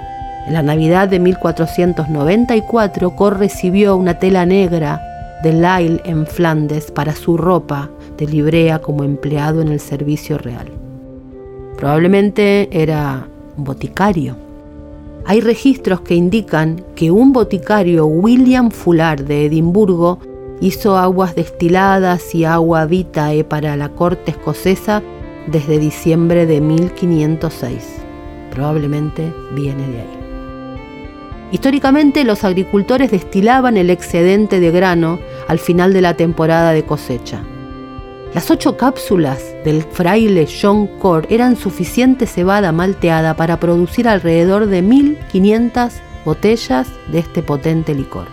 En 0.49 0.55
la 0.55 0.62
Navidad 0.62 1.09
de 1.09 1.19
1494, 1.19 3.11
Cor 3.11 3.38
recibió 3.38 3.99
una 3.99 4.19
tela 4.19 4.47
negra 4.47 4.99
de 5.43 5.52
Lyle 5.52 6.00
en 6.05 6.26
Flandes 6.26 6.90
para 6.90 7.14
su 7.14 7.37
ropa 7.37 7.90
de 8.17 8.26
librea 8.26 8.78
como 8.78 9.05
empleado 9.05 9.61
en 9.61 9.69
el 9.69 9.78
servicio 9.78 10.38
real. 10.38 10.69
Probablemente 11.76 12.71
era 12.73 13.28
un 13.59 13.64
boticario. 13.64 14.37
Hay 15.26 15.43
registros 15.43 16.00
que 16.00 16.14
indican 16.14 16.83
que 16.97 17.11
un 17.11 17.35
boticario, 17.35 18.07
William 18.07 18.71
Fuller 18.71 19.26
de 19.26 19.45
Edimburgo, 19.45 20.19
hizo 20.62 20.97
aguas 20.97 21.35
destiladas 21.35 22.35
y 22.35 22.47
agua 22.47 22.87
vitae 22.87 23.45
para 23.45 23.76
la 23.76 23.90
corte 23.90 24.31
escocesa 24.31 25.02
desde 25.47 25.78
diciembre 25.78 26.47
de 26.47 26.62
1506. 26.62 27.97
Probablemente 28.50 29.31
viene 29.55 29.87
de 29.88 30.00
ahí. 30.00 30.18
Históricamente 31.50 32.25
los 32.25 32.45
agricultores 32.45 33.11
destilaban 33.11 33.76
el 33.76 33.90
excedente 33.90 34.61
de 34.61 34.71
grano 34.71 35.19
al 35.47 35.59
final 35.59 35.93
de 35.93 36.02
la 36.02 36.14
temporada 36.14 36.73
de 36.73 36.85
cosecha. 36.85 37.43
Las 38.35 38.50
ocho 38.50 38.76
cápsulas 38.76 39.43
del 39.64 39.83
fraile 39.83 40.47
John 40.47 40.87
Core 40.99 41.26
eran 41.31 41.57
suficiente 41.57 42.26
cebada 42.26 42.73
malteada 42.73 43.35
para 43.35 43.59
producir 43.59 44.07
alrededor 44.07 44.67
de 44.67 44.83
1.500 44.83 45.93
botellas 46.26 46.88
de 47.11 47.21
este 47.21 47.43
potente 47.43 47.95
licor. 47.95 48.26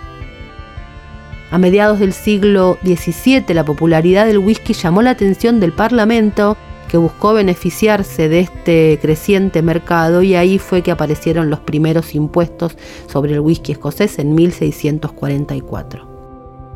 A 1.51 1.57
mediados 1.57 1.99
del 1.99 2.11
siglo 2.11 2.77
XVII 2.83 3.53
la 3.53 3.63
popularidad 3.63 4.25
del 4.25 4.39
whisky 4.39 4.73
llamó 4.73 5.01
la 5.01 5.11
atención 5.11 5.61
del 5.61 5.71
Parlamento 5.71 6.57
que 6.89 6.97
buscó 6.97 7.33
beneficiarse 7.33 8.29
de 8.29 8.41
este 8.41 8.99
creciente 9.01 9.61
mercado 9.61 10.21
y 10.21 10.35
ahí 10.35 10.59
fue 10.59 10.81
que 10.81 10.91
aparecieron 10.91 11.49
los 11.49 11.59
primeros 11.59 12.15
impuestos 12.15 12.77
sobre 13.07 13.33
el 13.33 13.39
whisky 13.39 13.73
escocés 13.73 14.19
en 14.19 14.35
1644. 14.35 16.15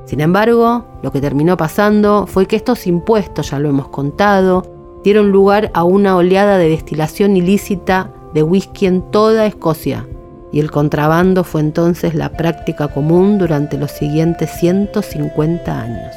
Sin 0.05 0.21
embargo, 0.21 0.86
lo 1.03 1.12
que 1.12 1.21
terminó 1.21 1.55
pasando 1.55 2.25
fue 2.25 2.47
que 2.47 2.55
estos 2.55 2.88
impuestos, 2.88 3.51
ya 3.51 3.60
lo 3.60 3.69
hemos 3.69 3.89
contado, 3.89 4.63
dieron 5.03 5.31
lugar 5.31 5.69
a 5.73 5.83
una 5.83 6.15
oleada 6.15 6.57
de 6.57 6.69
destilación 6.69 7.38
ilícita 7.38 8.12
de 8.33 8.43
whisky 8.43 8.88
en 8.88 9.03
toda 9.12 9.45
Escocia, 9.45 10.07
y 10.51 10.60
el 10.60 10.71
contrabando 10.71 11.43
fue 11.43 11.62
entonces 11.62 12.15
la 12.15 12.31
práctica 12.31 12.88
común 12.88 13.38
durante 13.38 13.77
los 13.77 13.91
siguientes 13.91 14.49
150 14.60 15.79
años. 15.79 16.15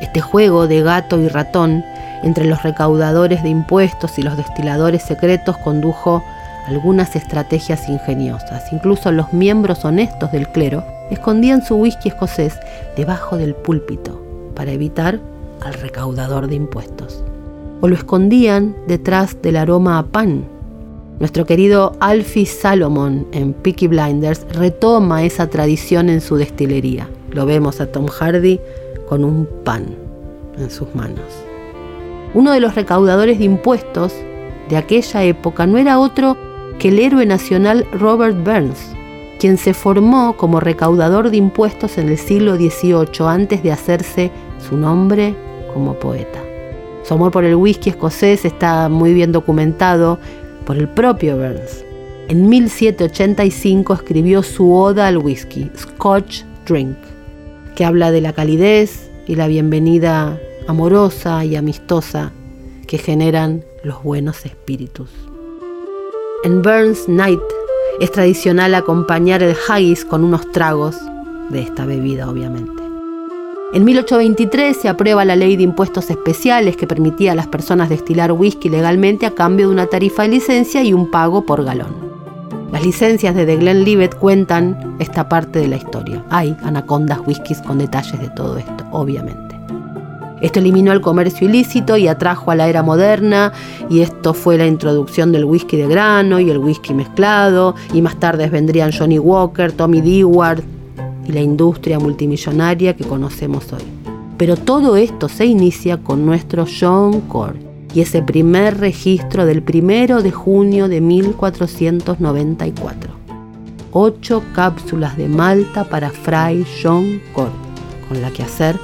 Este 0.00 0.20
juego 0.20 0.66
de 0.66 0.82
gato 0.82 1.18
y 1.18 1.28
ratón 1.28 1.84
entre 2.22 2.44
los 2.44 2.62
recaudadores 2.62 3.42
de 3.42 3.48
impuestos 3.48 4.18
y 4.18 4.22
los 4.22 4.36
destiladores 4.36 5.02
secretos 5.02 5.56
condujo 5.58 6.22
algunas 6.66 7.14
estrategias 7.16 7.88
ingeniosas. 7.88 8.72
Incluso 8.72 9.12
los 9.12 9.32
miembros 9.32 9.84
honestos 9.84 10.32
del 10.32 10.48
clero 10.48 10.84
escondían 11.10 11.64
su 11.64 11.76
whisky 11.76 12.08
escocés 12.08 12.58
debajo 12.96 13.36
del 13.36 13.54
púlpito 13.54 14.20
para 14.54 14.72
evitar 14.72 15.20
al 15.64 15.74
recaudador 15.74 16.48
de 16.48 16.56
impuestos. 16.56 17.22
O 17.80 17.88
lo 17.88 17.94
escondían 17.94 18.74
detrás 18.88 19.40
del 19.42 19.56
aroma 19.56 19.98
a 19.98 20.06
pan. 20.06 20.44
Nuestro 21.18 21.46
querido 21.46 21.96
Alfie 22.00 22.46
Salomon 22.46 23.26
en 23.32 23.52
Peaky 23.52 23.86
Blinders 23.86 24.46
retoma 24.52 25.24
esa 25.24 25.48
tradición 25.48 26.10
en 26.10 26.20
su 26.20 26.36
destilería. 26.36 27.08
Lo 27.30 27.46
vemos 27.46 27.80
a 27.80 27.86
Tom 27.86 28.06
Hardy 28.06 28.60
con 29.08 29.24
un 29.24 29.48
pan 29.64 29.86
en 30.58 30.70
sus 30.70 30.94
manos. 30.94 31.45
Uno 32.36 32.52
de 32.52 32.60
los 32.60 32.74
recaudadores 32.74 33.38
de 33.38 33.46
impuestos 33.46 34.12
de 34.68 34.76
aquella 34.76 35.24
época 35.24 35.66
no 35.66 35.78
era 35.78 35.98
otro 35.98 36.36
que 36.78 36.88
el 36.88 36.98
héroe 36.98 37.24
nacional 37.24 37.86
Robert 37.92 38.36
Burns, 38.44 38.94
quien 39.40 39.56
se 39.56 39.72
formó 39.72 40.36
como 40.36 40.60
recaudador 40.60 41.30
de 41.30 41.38
impuestos 41.38 41.96
en 41.96 42.10
el 42.10 42.18
siglo 42.18 42.56
XVIII 42.56 43.26
antes 43.26 43.62
de 43.62 43.72
hacerse 43.72 44.30
su 44.58 44.76
nombre 44.76 45.34
como 45.72 45.94
poeta. 45.94 46.38
Su 47.04 47.14
amor 47.14 47.32
por 47.32 47.46
el 47.46 47.54
whisky 47.54 47.88
escocés 47.88 48.44
está 48.44 48.90
muy 48.90 49.14
bien 49.14 49.32
documentado 49.32 50.18
por 50.66 50.76
el 50.76 50.90
propio 50.90 51.38
Burns. 51.38 51.86
En 52.28 52.50
1785 52.50 53.94
escribió 53.94 54.42
su 54.42 54.74
oda 54.74 55.06
al 55.06 55.16
whisky, 55.16 55.70
Scotch 55.74 56.42
Drink, 56.66 56.98
que 57.74 57.86
habla 57.86 58.10
de 58.10 58.20
la 58.20 58.34
calidez 58.34 59.10
y 59.26 59.36
la 59.36 59.46
bienvenida 59.46 60.38
amorosa 60.66 61.44
y 61.44 61.56
amistosa 61.56 62.32
que 62.86 62.98
generan 62.98 63.64
los 63.82 64.02
buenos 64.02 64.44
espíritus. 64.46 65.10
En 66.44 66.62
Burns 66.62 67.08
Night 67.08 67.40
es 68.00 68.10
tradicional 68.12 68.74
acompañar 68.74 69.42
el 69.42 69.56
haggis 69.68 70.04
con 70.04 70.24
unos 70.24 70.50
tragos 70.52 70.96
de 71.50 71.62
esta 71.62 71.86
bebida, 71.86 72.28
obviamente. 72.28 72.82
En 73.72 73.84
1823 73.84 74.76
se 74.76 74.88
aprueba 74.88 75.24
la 75.24 75.34
ley 75.34 75.56
de 75.56 75.64
impuestos 75.64 76.08
especiales 76.10 76.76
que 76.76 76.86
permitía 76.86 77.32
a 77.32 77.34
las 77.34 77.48
personas 77.48 77.88
destilar 77.88 78.32
whisky 78.32 78.68
legalmente 78.68 79.26
a 79.26 79.32
cambio 79.32 79.68
de 79.68 79.72
una 79.72 79.86
tarifa 79.86 80.22
de 80.22 80.28
licencia 80.28 80.82
y 80.82 80.92
un 80.92 81.10
pago 81.10 81.44
por 81.44 81.64
galón. 81.64 81.94
Las 82.72 82.84
licencias 82.84 83.34
de 83.34 83.46
The 83.46 83.56
Glenlivet 83.56 84.14
cuentan 84.14 84.96
esta 84.98 85.28
parte 85.28 85.60
de 85.60 85.68
la 85.68 85.76
historia. 85.76 86.24
Hay 86.30 86.56
anacondas 86.62 87.20
whiskies 87.26 87.62
con 87.62 87.78
detalles 87.78 88.20
de 88.20 88.28
todo 88.30 88.56
esto, 88.58 88.84
obviamente. 88.92 89.45
Esto 90.42 90.58
eliminó 90.58 90.92
el 90.92 91.00
comercio 91.00 91.48
ilícito 91.48 91.96
y 91.96 92.08
atrajo 92.08 92.50
a 92.50 92.54
la 92.54 92.68
era 92.68 92.82
moderna 92.82 93.52
y 93.88 94.00
esto 94.00 94.34
fue 94.34 94.58
la 94.58 94.66
introducción 94.66 95.32
del 95.32 95.46
whisky 95.46 95.78
de 95.78 95.86
grano 95.86 96.40
y 96.40 96.50
el 96.50 96.58
whisky 96.58 96.92
mezclado 96.92 97.74
y 97.94 98.02
más 98.02 98.20
tarde 98.20 98.50
vendrían 98.50 98.92
Johnny 98.92 99.18
Walker, 99.18 99.72
Tommy 99.72 100.02
Dewar 100.02 100.60
y 101.26 101.32
la 101.32 101.40
industria 101.40 101.98
multimillonaria 101.98 102.94
que 102.94 103.04
conocemos 103.04 103.72
hoy. 103.72 103.82
Pero 104.36 104.56
todo 104.56 104.96
esto 104.96 105.30
se 105.30 105.46
inicia 105.46 105.96
con 105.96 106.26
nuestro 106.26 106.66
John 106.66 107.22
Core 107.22 107.58
y 107.94 108.02
ese 108.02 108.20
primer 108.20 108.78
registro 108.78 109.46
del 109.46 109.62
primero 109.62 110.22
de 110.22 110.32
junio 110.32 110.88
de 110.88 111.00
1494. 111.00 113.10
Ocho 113.92 114.42
cápsulas 114.54 115.16
de 115.16 115.28
malta 115.28 115.84
para 115.84 116.10
Fray 116.10 116.66
John 116.82 117.22
Core, 117.32 117.52
con 118.06 118.20
la 118.20 118.30
que 118.30 118.42
hacer 118.42 118.78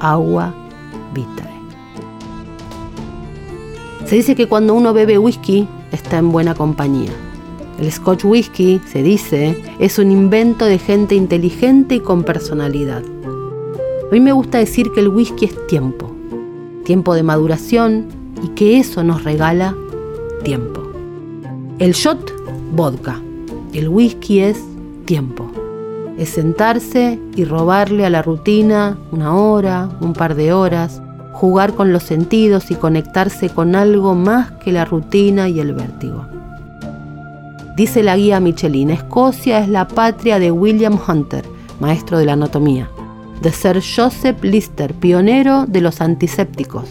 agua 0.00 0.52
Se 4.04 4.16
dice 4.16 4.34
que 4.34 4.46
cuando 4.46 4.74
uno 4.74 4.92
bebe 4.92 5.18
whisky 5.18 5.66
está 5.90 6.18
en 6.18 6.32
buena 6.32 6.54
compañía. 6.54 7.10
El 7.80 7.90
Scotch 7.90 8.24
Whisky, 8.24 8.80
se 8.86 9.02
dice, 9.02 9.60
es 9.78 9.98
un 9.98 10.10
invento 10.10 10.66
de 10.66 10.78
gente 10.78 11.14
inteligente 11.14 11.96
y 11.96 12.00
con 12.00 12.22
personalidad. 12.22 13.02
A 13.02 14.12
mí 14.12 14.20
me 14.20 14.32
gusta 14.32 14.58
decir 14.58 14.92
que 14.92 15.00
el 15.00 15.08
whisky 15.08 15.46
es 15.46 15.66
tiempo, 15.66 16.10
tiempo 16.84 17.14
de 17.14 17.22
maduración 17.22 18.06
y 18.42 18.48
que 18.48 18.78
eso 18.78 19.02
nos 19.02 19.24
regala 19.24 19.74
tiempo. 20.44 20.82
El 21.78 21.92
shot, 21.92 22.32
vodka. 22.74 23.20
El 23.72 23.88
whisky 23.88 24.40
es 24.40 24.62
tiempo. 25.06 25.51
Sentarse 26.26 27.18
y 27.36 27.44
robarle 27.44 28.06
a 28.06 28.10
la 28.10 28.22
rutina 28.22 28.96
una 29.10 29.34
hora, 29.34 29.88
un 30.00 30.12
par 30.12 30.34
de 30.34 30.52
horas, 30.52 31.02
jugar 31.32 31.74
con 31.74 31.92
los 31.92 32.02
sentidos 32.02 32.70
y 32.70 32.74
conectarse 32.74 33.48
con 33.48 33.74
algo 33.74 34.14
más 34.14 34.52
que 34.52 34.72
la 34.72 34.84
rutina 34.84 35.48
y 35.48 35.60
el 35.60 35.74
vértigo. 35.74 36.26
Dice 37.76 38.02
la 38.02 38.16
guía 38.16 38.38
Michelin, 38.38 38.90
Escocia 38.90 39.58
es 39.58 39.68
la 39.68 39.88
patria 39.88 40.38
de 40.38 40.50
William 40.50 40.98
Hunter, 41.08 41.44
maestro 41.80 42.18
de 42.18 42.26
la 42.26 42.34
anatomía, 42.34 42.90
de 43.40 43.50
Sir 43.50 43.82
Joseph 43.82 44.44
Lister, 44.44 44.94
pionero 44.94 45.66
de 45.66 45.80
los 45.80 46.00
antisépticos, 46.00 46.88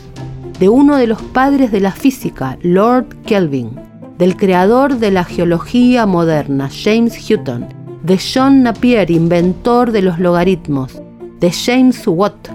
de 0.59 0.69
uno 0.69 0.97
de 0.97 1.07
los 1.07 1.21
padres 1.21 1.71
de 1.71 1.79
la 1.79 1.91
física, 1.91 2.57
Lord 2.61 3.07
Kelvin, 3.25 3.79
del 4.17 4.35
creador 4.35 4.97
de 4.97 5.11
la 5.11 5.23
geología 5.23 6.05
moderna, 6.05 6.69
James 6.71 7.29
Hutton, 7.29 7.80
de 8.03 8.19
John 8.19 8.63
Napier, 8.63 9.11
inventor 9.11 9.91
de 9.91 10.01
los 10.01 10.19
logaritmos, 10.19 11.01
de 11.39 11.51
James 11.51 12.01
Watt, 12.07 12.49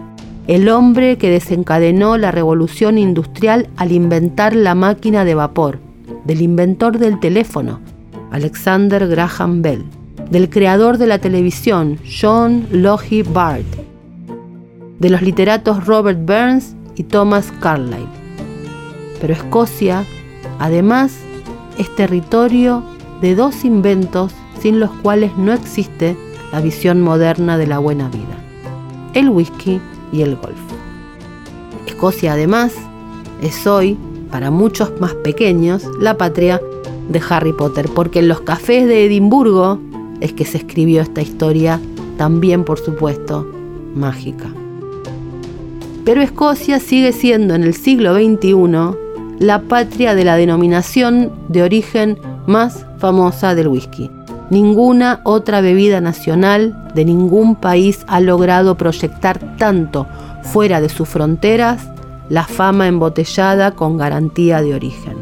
el 0.48 0.68
hombre 0.68 1.18
que 1.18 1.30
desencadenó 1.30 2.16
la 2.18 2.30
revolución 2.30 2.98
industrial 2.98 3.68
al 3.76 3.92
inventar 3.92 4.54
la 4.54 4.74
máquina 4.74 5.24
de 5.24 5.34
vapor, 5.34 5.78
del 6.24 6.42
inventor 6.42 6.98
del 6.98 7.20
teléfono, 7.20 7.80
Alexander 8.30 9.06
Graham 9.06 9.62
Bell, 9.62 9.84
del 10.30 10.50
creador 10.50 10.98
de 10.98 11.06
la 11.06 11.18
televisión, 11.18 11.98
John 12.20 12.66
Logie 12.72 13.22
Bard, 13.22 13.64
de 14.98 15.10
los 15.10 15.22
literatos 15.22 15.86
Robert 15.86 16.18
Burns 16.24 16.74
y 16.96 17.04
Thomas 17.04 17.52
Carlyle. 17.60 18.08
Pero 19.20 19.32
Escocia, 19.32 20.04
además, 20.58 21.16
es 21.78 21.94
territorio 21.94 22.82
de 23.20 23.34
dos 23.34 23.64
inventos 23.64 24.32
sin 24.66 24.80
los 24.80 24.90
cuales 24.90 25.30
no 25.38 25.52
existe 25.52 26.16
la 26.50 26.60
visión 26.60 27.00
moderna 27.00 27.56
de 27.56 27.68
la 27.68 27.78
buena 27.78 28.08
vida, 28.08 28.36
el 29.14 29.30
whisky 29.30 29.80
y 30.12 30.22
el 30.22 30.34
golf. 30.34 30.58
Escocia, 31.86 32.32
además, 32.32 32.74
es 33.40 33.64
hoy, 33.68 33.96
para 34.28 34.50
muchos 34.50 35.00
más 35.00 35.14
pequeños, 35.14 35.84
la 36.00 36.18
patria 36.18 36.60
de 37.08 37.22
Harry 37.30 37.52
Potter, 37.52 37.88
porque 37.94 38.18
en 38.18 38.26
los 38.26 38.40
cafés 38.40 38.88
de 38.88 39.06
Edimburgo 39.06 39.78
es 40.18 40.32
que 40.32 40.44
se 40.44 40.58
escribió 40.58 41.00
esta 41.00 41.22
historia, 41.22 41.80
también 42.18 42.64
por 42.64 42.80
supuesto, 42.80 43.46
mágica. 43.94 44.48
Pero 46.04 46.22
Escocia 46.22 46.80
sigue 46.80 47.12
siendo 47.12 47.54
en 47.54 47.62
el 47.62 47.74
siglo 47.74 48.16
XXI 48.16 48.56
la 49.38 49.62
patria 49.62 50.16
de 50.16 50.24
la 50.24 50.34
denominación 50.34 51.30
de 51.48 51.62
origen 51.62 52.18
más 52.48 52.84
famosa 52.98 53.54
del 53.54 53.68
whisky. 53.68 54.10
Ninguna 54.50 55.20
otra 55.24 55.60
bebida 55.60 56.00
nacional 56.00 56.90
de 56.94 57.04
ningún 57.04 57.56
país 57.56 58.04
ha 58.06 58.20
logrado 58.20 58.76
proyectar 58.76 59.56
tanto 59.56 60.06
fuera 60.42 60.80
de 60.80 60.88
sus 60.88 61.08
fronteras 61.08 61.88
la 62.28 62.44
fama 62.44 62.86
embotellada 62.86 63.72
con 63.72 63.96
garantía 63.96 64.62
de 64.62 64.74
origen. 64.74 65.16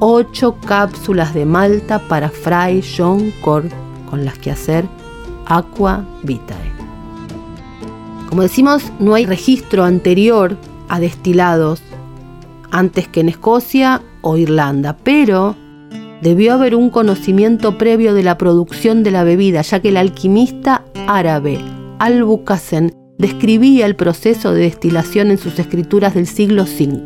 Ocho 0.00 0.56
cápsulas 0.66 1.34
de 1.34 1.44
malta 1.44 2.00
para 2.08 2.28
Fray 2.28 2.82
John 2.96 3.32
Cord 3.42 3.70
con 4.08 4.24
las 4.24 4.38
que 4.38 4.50
hacer 4.50 4.84
Aqua 5.46 6.04
Vitae. 6.22 6.72
Como 8.28 8.42
decimos, 8.42 8.90
no 8.98 9.14
hay 9.14 9.26
registro 9.26 9.84
anterior 9.84 10.56
a 10.88 11.00
destilados 11.00 11.82
antes 12.70 13.08
que 13.08 13.20
en 13.20 13.28
Escocia 13.28 14.02
o 14.22 14.36
Irlanda, 14.36 14.96
pero 15.02 15.56
debió 16.22 16.54
haber 16.54 16.74
un 16.74 16.90
conocimiento 16.90 17.78
previo 17.78 18.14
de 18.14 18.22
la 18.22 18.38
producción 18.38 19.02
de 19.02 19.10
la 19.10 19.24
bebida, 19.24 19.62
ya 19.62 19.80
que 19.80 19.88
el 19.88 19.96
alquimista 19.96 20.84
árabe 21.06 21.58
Al-Bukasen 21.98 22.94
describía 23.18 23.86
el 23.86 23.96
proceso 23.96 24.52
de 24.52 24.62
destilación 24.62 25.30
en 25.30 25.38
sus 25.38 25.58
escrituras 25.58 26.14
del 26.14 26.26
siglo 26.26 26.64
V, 26.64 27.02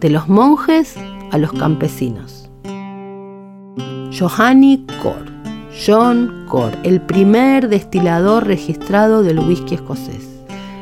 de 0.00 0.10
los 0.10 0.28
monjes 0.28 0.96
a 1.30 1.38
los 1.38 1.52
campesinos. 1.52 2.50
Johanny 4.18 4.84
Kor, 5.02 5.24
John 5.86 6.46
Kor, 6.48 6.72
el 6.82 7.00
primer 7.00 7.68
destilador 7.68 8.46
registrado 8.46 9.22
del 9.22 9.38
whisky 9.38 9.76
escocés, 9.76 10.28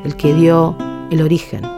el 0.05 0.17
que 0.17 0.33
dio 0.35 0.77
el 1.11 1.23
origen 1.23 1.78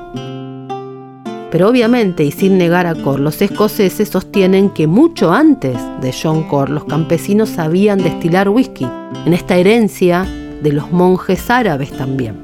pero 1.51 1.69
obviamente, 1.69 2.25
y 2.25 2.31
sin 2.31 2.59
negar 2.59 2.87
a 2.87 2.95
Cor, 2.95 3.19
los 3.19 3.43
escoceses 3.43 4.09
sostienen 4.09 4.71
que 4.71 4.87
mucho 4.87 5.33
antes 5.33 5.77
de 6.01 6.13
John 6.13 6.45
Cor, 6.45 6.71
los 6.71 6.85
campesinos 6.85 7.49
sabían 7.49 7.99
destilar 7.99 8.49
whisky, 8.49 8.87
en 9.27 9.33
esta 9.33 9.57
herencia 9.57 10.27
de 10.63 10.73
los 10.73 10.93
monjes 10.93 11.51
árabes 11.51 11.91
también. 11.91 12.37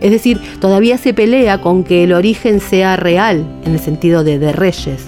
Es 0.00 0.10
decir, 0.10 0.40
todavía 0.60 0.98
se 0.98 1.14
pelea 1.14 1.60
con 1.60 1.84
que 1.84 2.04
el 2.04 2.12
origen 2.12 2.60
sea 2.60 2.96
real, 2.96 3.44
en 3.64 3.72
el 3.72 3.80
sentido 3.80 4.22
de 4.24 4.38
de 4.38 4.52
reyes. 4.52 5.06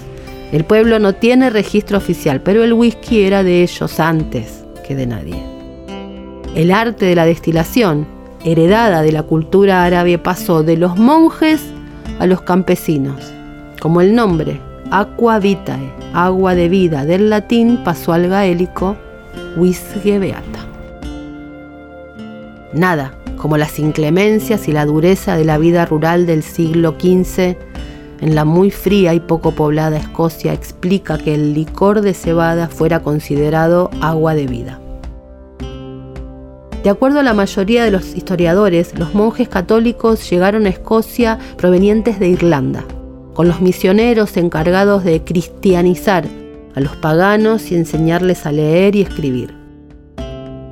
El 0.51 0.65
pueblo 0.65 0.99
no 0.99 1.13
tiene 1.13 1.49
registro 1.49 1.97
oficial, 1.97 2.41
pero 2.41 2.63
el 2.63 2.73
whisky 2.73 3.23
era 3.23 3.43
de 3.43 3.63
ellos 3.63 3.99
antes 3.99 4.63
que 4.87 4.95
de 4.95 5.07
nadie. 5.07 5.41
El 6.55 6.71
arte 6.71 7.05
de 7.05 7.15
la 7.15 7.25
destilación, 7.25 8.07
heredada 8.43 9.01
de 9.01 9.11
la 9.11 9.23
cultura 9.23 9.83
árabe, 9.83 10.19
pasó 10.19 10.61
de 10.61 10.77
los 10.77 10.97
monjes 10.97 11.72
a 12.19 12.25
los 12.25 12.41
campesinos. 12.41 13.33
Como 13.81 14.01
el 14.01 14.15
nombre, 14.15 14.59
aqua 14.91 15.39
vitae, 15.39 15.91
agua 16.13 16.55
de 16.55 16.69
vida 16.69 17.05
del 17.05 17.29
latín, 17.29 17.79
pasó 17.83 18.13
al 18.13 18.27
gaélico 18.27 18.95
Wisge 19.57 20.19
beata. 20.19 20.59
Nada 22.73 23.13
como 23.37 23.57
las 23.57 23.77
inclemencias 23.77 24.69
y 24.69 24.71
la 24.71 24.85
dureza 24.85 25.35
de 25.35 25.43
la 25.43 25.57
vida 25.57 25.85
rural 25.85 26.25
del 26.25 26.43
siglo 26.43 26.95
XV 26.97 27.57
en 28.21 28.35
la 28.35 28.45
muy 28.45 28.71
fría 28.71 29.13
y 29.13 29.19
poco 29.19 29.51
poblada 29.51 29.97
Escocia 29.97 30.53
explica 30.53 31.17
que 31.17 31.35
el 31.35 31.53
licor 31.53 31.99
de 31.99 32.13
cebada 32.13 32.69
fuera 32.69 33.01
considerado 33.01 33.89
agua 33.99 34.33
de 34.33 34.47
vida. 34.47 34.79
De 36.83 36.89
acuerdo 36.89 37.21
a 37.21 37.23
la 37.23 37.33
mayoría 37.33 37.85
de 37.85 37.91
los 37.91 38.13
historiadores, 38.13 38.99
los 38.99 39.15
monjes 39.15 39.47
católicos 39.47 40.29
llegaron 40.29 40.65
a 40.65 40.69
Escocia 40.69 41.39
provenientes 41.55 42.19
de 42.19 42.27
Irlanda, 42.27 42.83
con 43.33 43.47
los 43.47 43.61
misioneros 43.61 44.35
encargados 44.35 45.05
de 45.05 45.23
cristianizar 45.23 46.25
a 46.75 46.81
los 46.81 46.97
paganos 46.97 47.71
y 47.71 47.75
enseñarles 47.75 48.45
a 48.45 48.51
leer 48.51 48.97
y 48.97 49.01
escribir. 49.01 49.55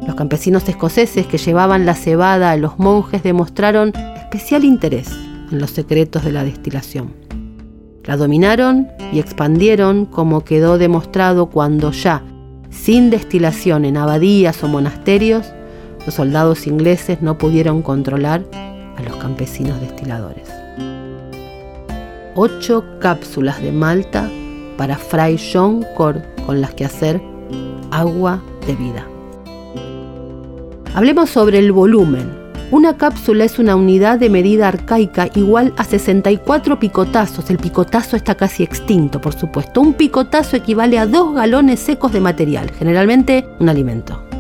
Los 0.06 0.16
campesinos 0.16 0.68
escoceses 0.68 1.28
que 1.28 1.38
llevaban 1.38 1.86
la 1.86 1.96
cebada 1.96 2.52
a 2.52 2.58
los 2.58 2.78
monjes 2.78 3.24
demostraron 3.24 3.94
especial 4.18 4.66
interés 4.66 5.10
en 5.50 5.60
los 5.60 5.72
secretos 5.72 6.26
de 6.26 6.34
la 6.34 6.44
destilación. 6.44 7.14
La 8.04 8.18
dominaron 8.18 8.90
y 9.14 9.20
expandieron 9.20 10.06
como 10.08 10.44
quedó 10.44 10.78
demostrado 10.78 11.46
cuando 11.46 11.92
ya, 11.92 12.22
sin 12.70 13.10
destilación 13.10 13.86
en 13.86 13.96
abadías 13.96 14.62
o 14.62 14.68
monasterios, 14.68 15.54
los 16.06 16.16
soldados 16.16 16.68
ingleses 16.68 17.22
no 17.22 17.38
pudieron 17.38 17.82
controlar 17.82 18.44
a 18.54 19.02
los 19.04 19.16
campesinos 19.18 19.80
destiladores. 19.82 20.48
Ocho 22.36 22.86
cápsulas 23.00 23.62
de 23.62 23.72
malta 23.72 24.30
para 24.78 24.98
Fray 24.98 25.38
John 25.38 25.86
Cord 25.96 26.22
con 26.46 26.62
las 26.62 26.74
que 26.74 26.86
hacer 26.86 27.22
agua 27.92 28.42
de 28.66 28.76
vida. 28.76 29.08
Hablemos 30.94 31.30
sobre 31.30 31.60
el 31.60 31.72
volumen. 31.72 32.42
Una 32.72 32.96
cápsula 32.96 33.44
es 33.44 33.60
una 33.60 33.76
unidad 33.76 34.18
de 34.18 34.30
medida 34.30 34.70
arcaica 34.70 35.30
igual 35.36 35.74
a 35.78 35.84
64 35.84 36.80
picotazos. 36.80 37.50
El 37.50 37.58
picotazo 37.58 38.16
está 38.16 38.36
casi 38.36 38.64
extinto, 38.64 39.20
por 39.20 39.34
supuesto. 39.34 39.82
Un 39.82 39.94
picotazo 39.94 40.56
equivale 40.56 40.98
a 40.98 41.06
dos 41.06 41.36
galones 41.36 41.82
secos 41.82 42.14
de 42.14 42.22
material, 42.22 42.72
generalmente 42.72 43.46
un 43.60 43.68
alimento. 43.68 44.31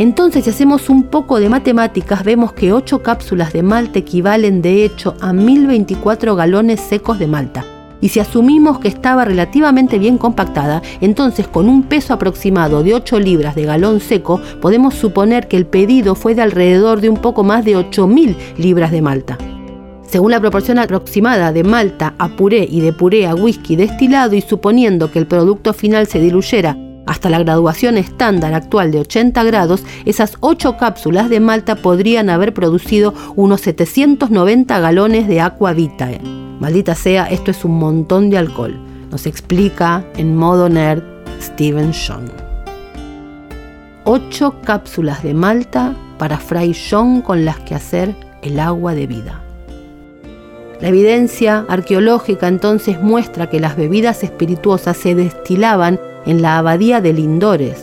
Entonces, 0.00 0.44
si 0.44 0.50
hacemos 0.50 0.88
un 0.88 1.02
poco 1.02 1.40
de 1.40 1.50
matemáticas, 1.50 2.24
vemos 2.24 2.54
que 2.54 2.72
8 2.72 3.02
cápsulas 3.02 3.52
de 3.52 3.62
malta 3.62 3.98
equivalen 3.98 4.62
de 4.62 4.82
hecho 4.82 5.14
a 5.20 5.34
1024 5.34 6.34
galones 6.36 6.80
secos 6.80 7.18
de 7.18 7.26
malta. 7.26 7.66
Y 8.00 8.08
si 8.08 8.18
asumimos 8.18 8.78
que 8.78 8.88
estaba 8.88 9.26
relativamente 9.26 9.98
bien 9.98 10.16
compactada, 10.16 10.80
entonces 11.02 11.46
con 11.46 11.68
un 11.68 11.82
peso 11.82 12.14
aproximado 12.14 12.82
de 12.82 12.94
8 12.94 13.20
libras 13.20 13.54
de 13.54 13.64
galón 13.66 14.00
seco, 14.00 14.40
podemos 14.62 14.94
suponer 14.94 15.48
que 15.48 15.58
el 15.58 15.66
pedido 15.66 16.14
fue 16.14 16.34
de 16.34 16.40
alrededor 16.40 17.02
de 17.02 17.10
un 17.10 17.18
poco 17.18 17.44
más 17.44 17.66
de 17.66 17.76
8.000 17.76 18.56
libras 18.56 18.92
de 18.92 19.02
malta. 19.02 19.36
Según 20.08 20.30
la 20.30 20.40
proporción 20.40 20.78
aproximada 20.78 21.52
de 21.52 21.62
malta 21.62 22.14
a 22.16 22.30
puré 22.30 22.66
y 22.66 22.80
de 22.80 22.94
puré 22.94 23.26
a 23.26 23.34
whisky 23.34 23.76
destilado 23.76 24.34
y 24.34 24.40
suponiendo 24.40 25.12
que 25.12 25.18
el 25.18 25.26
producto 25.26 25.74
final 25.74 26.06
se 26.06 26.20
diluyera 26.20 26.74
hasta 27.06 27.30
la 27.30 27.38
graduación 27.38 27.96
estándar 27.96 28.54
actual 28.54 28.90
de 28.90 29.00
80 29.00 29.42
grados, 29.44 29.84
esas 30.04 30.34
8 30.40 30.76
cápsulas 30.76 31.28
de 31.28 31.40
malta 31.40 31.76
podrían 31.76 32.30
haber 32.30 32.54
producido 32.54 33.14
unos 33.36 33.62
790 33.62 34.78
galones 34.78 35.26
de 35.26 35.40
aqua 35.40 35.72
vitae. 35.72 36.20
Maldita 36.60 36.94
sea, 36.94 37.26
esto 37.26 37.50
es 37.50 37.64
un 37.64 37.78
montón 37.78 38.30
de 38.30 38.38
alcohol, 38.38 38.78
nos 39.10 39.26
explica 39.26 40.04
en 40.16 40.36
modo 40.36 40.68
nerd 40.68 41.02
Steven 41.40 41.92
John. 41.92 42.30
8 44.04 44.56
cápsulas 44.64 45.22
de 45.22 45.34
malta 45.34 45.94
para 46.18 46.38
Fray 46.38 46.74
John 46.74 47.22
con 47.22 47.44
las 47.44 47.58
que 47.60 47.74
hacer 47.74 48.14
el 48.42 48.60
agua 48.60 48.94
de 48.94 49.06
vida. 49.06 49.42
La 50.80 50.88
evidencia 50.88 51.66
arqueológica 51.68 52.48
entonces 52.48 53.02
muestra 53.02 53.50
que 53.50 53.60
las 53.60 53.76
bebidas 53.76 54.22
espirituosas 54.22 54.96
se 54.96 55.14
destilaban 55.14 56.00
en 56.26 56.42
la 56.42 56.58
abadía 56.58 57.00
de 57.00 57.12
Lindores. 57.12 57.82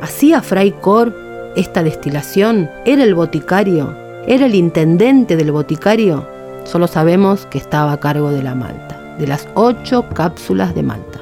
¿Hacía 0.00 0.42
Fray 0.42 0.72
Cor 0.72 1.14
esta 1.56 1.82
destilación? 1.82 2.70
¿Era 2.84 3.04
el 3.04 3.14
boticario? 3.14 3.94
¿Era 4.26 4.46
el 4.46 4.54
intendente 4.54 5.36
del 5.36 5.52
boticario? 5.52 6.26
Solo 6.64 6.86
sabemos 6.86 7.46
que 7.46 7.58
estaba 7.58 7.92
a 7.92 8.00
cargo 8.00 8.30
de 8.30 8.42
la 8.42 8.54
malta, 8.54 9.16
de 9.18 9.26
las 9.26 9.48
ocho 9.54 10.04
cápsulas 10.14 10.74
de 10.74 10.82
malta. 10.82 11.18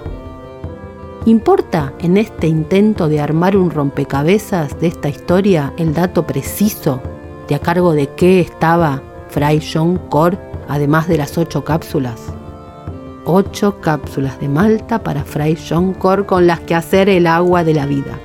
¿Importa 1.24 1.92
en 2.00 2.16
este 2.16 2.46
intento 2.46 3.08
de 3.08 3.20
armar 3.20 3.56
un 3.56 3.70
rompecabezas 3.70 4.78
de 4.80 4.88
esta 4.88 5.08
historia 5.08 5.72
el 5.76 5.94
dato 5.94 6.26
preciso 6.26 7.00
de 7.48 7.54
a 7.54 7.58
cargo 7.58 7.92
de 7.92 8.08
qué 8.10 8.40
estaba 8.40 9.02
Fray 9.28 9.60
John 9.60 9.98
Cor 10.08 10.38
además 10.68 11.08
de 11.08 11.18
las 11.18 11.36
ocho 11.38 11.64
cápsulas. 11.64 12.20
Ocho 13.28 13.80
cápsulas 13.80 14.38
de 14.38 14.48
Malta 14.48 15.02
para 15.02 15.24
Fray 15.24 15.58
John 15.68 15.94
Cor 15.94 16.26
con 16.26 16.46
las 16.46 16.60
que 16.60 16.76
hacer 16.76 17.08
el 17.08 17.26
agua 17.26 17.64
de 17.64 17.74
la 17.74 17.84
vida. 17.84 18.20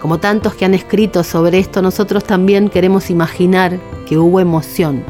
Como 0.00 0.18
tantos 0.18 0.54
que 0.54 0.64
han 0.64 0.74
escrito 0.74 1.24
sobre 1.24 1.58
esto, 1.58 1.82
nosotros 1.82 2.22
también 2.22 2.68
queremos 2.68 3.10
imaginar 3.10 3.80
que 4.06 4.18
hubo 4.18 4.38
emoción, 4.38 5.02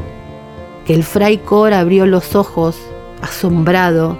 que 0.85 0.95
el 0.95 1.03
Fray 1.03 1.37
Cor 1.37 1.71
abrió 1.71 2.07
los 2.07 2.33
ojos, 2.33 2.75
asombrado, 3.21 4.17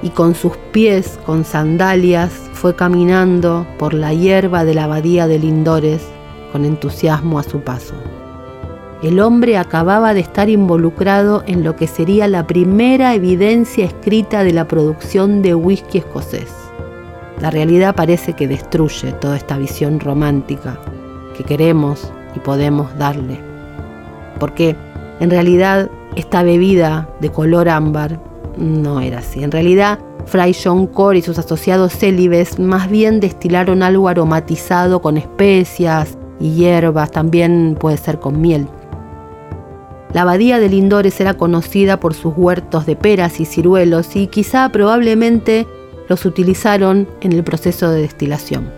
y 0.00 0.10
con 0.10 0.36
sus 0.36 0.56
pies, 0.70 1.18
con 1.26 1.44
sandalias, 1.44 2.30
fue 2.52 2.76
caminando 2.76 3.66
por 3.80 3.94
la 3.94 4.14
hierba 4.14 4.64
de 4.64 4.74
la 4.74 4.84
abadía 4.84 5.26
de 5.26 5.40
Lindores 5.40 6.06
con 6.52 6.64
entusiasmo 6.64 7.40
a 7.40 7.42
su 7.42 7.62
paso 7.62 7.94
el 9.02 9.20
hombre 9.20 9.56
acababa 9.56 10.12
de 10.12 10.20
estar 10.20 10.48
involucrado 10.48 11.44
en 11.46 11.62
lo 11.62 11.76
que 11.76 11.86
sería 11.86 12.26
la 12.26 12.46
primera 12.46 13.14
evidencia 13.14 13.84
escrita 13.84 14.42
de 14.42 14.52
la 14.52 14.66
producción 14.66 15.40
de 15.40 15.54
whisky 15.54 15.98
escocés. 15.98 16.52
La 17.40 17.50
realidad 17.50 17.94
parece 17.94 18.32
que 18.32 18.48
destruye 18.48 19.12
toda 19.12 19.36
esta 19.36 19.56
visión 19.56 20.00
romántica 20.00 20.80
que 21.36 21.44
queremos 21.44 22.12
y 22.34 22.40
podemos 22.40 22.96
darle. 22.98 23.38
Porque 24.40 24.74
en 25.20 25.30
realidad 25.30 25.88
esta 26.16 26.42
bebida 26.42 27.08
de 27.20 27.30
color 27.30 27.68
ámbar 27.68 28.20
no 28.56 29.00
era 29.00 29.18
así. 29.18 29.44
En 29.44 29.52
realidad, 29.52 30.00
Fray 30.26 30.52
John 30.52 30.88
Core 30.88 31.18
y 31.18 31.22
sus 31.22 31.38
asociados 31.38 31.92
célibes 31.92 32.58
más 32.58 32.90
bien 32.90 33.20
destilaron 33.20 33.84
algo 33.84 34.08
aromatizado 34.08 35.00
con 35.00 35.16
especias 35.16 36.18
y 36.40 36.54
hierbas, 36.54 37.12
también 37.12 37.76
puede 37.78 37.96
ser 37.96 38.18
con 38.18 38.40
miel. 38.40 38.66
La 40.14 40.22
abadía 40.22 40.58
de 40.58 40.68
Lindores 40.68 41.20
era 41.20 41.34
conocida 41.34 42.00
por 42.00 42.14
sus 42.14 42.32
huertos 42.36 42.86
de 42.86 42.96
peras 42.96 43.40
y 43.40 43.44
ciruelos 43.44 44.16
y 44.16 44.26
quizá 44.28 44.70
probablemente 44.70 45.66
los 46.08 46.24
utilizaron 46.24 47.06
en 47.20 47.32
el 47.32 47.44
proceso 47.44 47.90
de 47.90 48.00
destilación. 48.00 48.70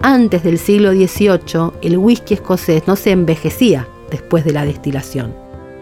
Antes 0.00 0.42
del 0.42 0.58
siglo 0.58 0.92
XVIII, 0.92 1.72
el 1.82 1.98
whisky 1.98 2.34
escocés 2.34 2.86
no 2.86 2.96
se 2.96 3.10
envejecía 3.10 3.86
después 4.10 4.44
de 4.44 4.52
la 4.52 4.64
destilación. 4.64 5.34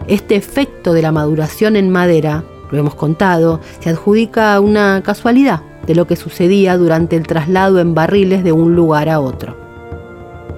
Este 0.07 0.35
efecto 0.35 0.93
de 0.93 1.01
la 1.01 1.11
maduración 1.11 1.75
en 1.75 1.89
madera, 1.89 2.43
lo 2.71 2.79
hemos 2.79 2.95
contado, 2.95 3.61
se 3.79 3.89
adjudica 3.89 4.55
a 4.55 4.59
una 4.59 5.01
casualidad 5.03 5.61
de 5.85 5.95
lo 5.95 6.05
que 6.07 6.17
sucedía 6.17 6.77
durante 6.77 7.15
el 7.15 7.25
traslado 7.25 7.79
en 7.79 7.93
barriles 7.93 8.43
de 8.43 8.51
un 8.51 8.75
lugar 8.75 9.07
a 9.07 9.21
otro. 9.21 9.55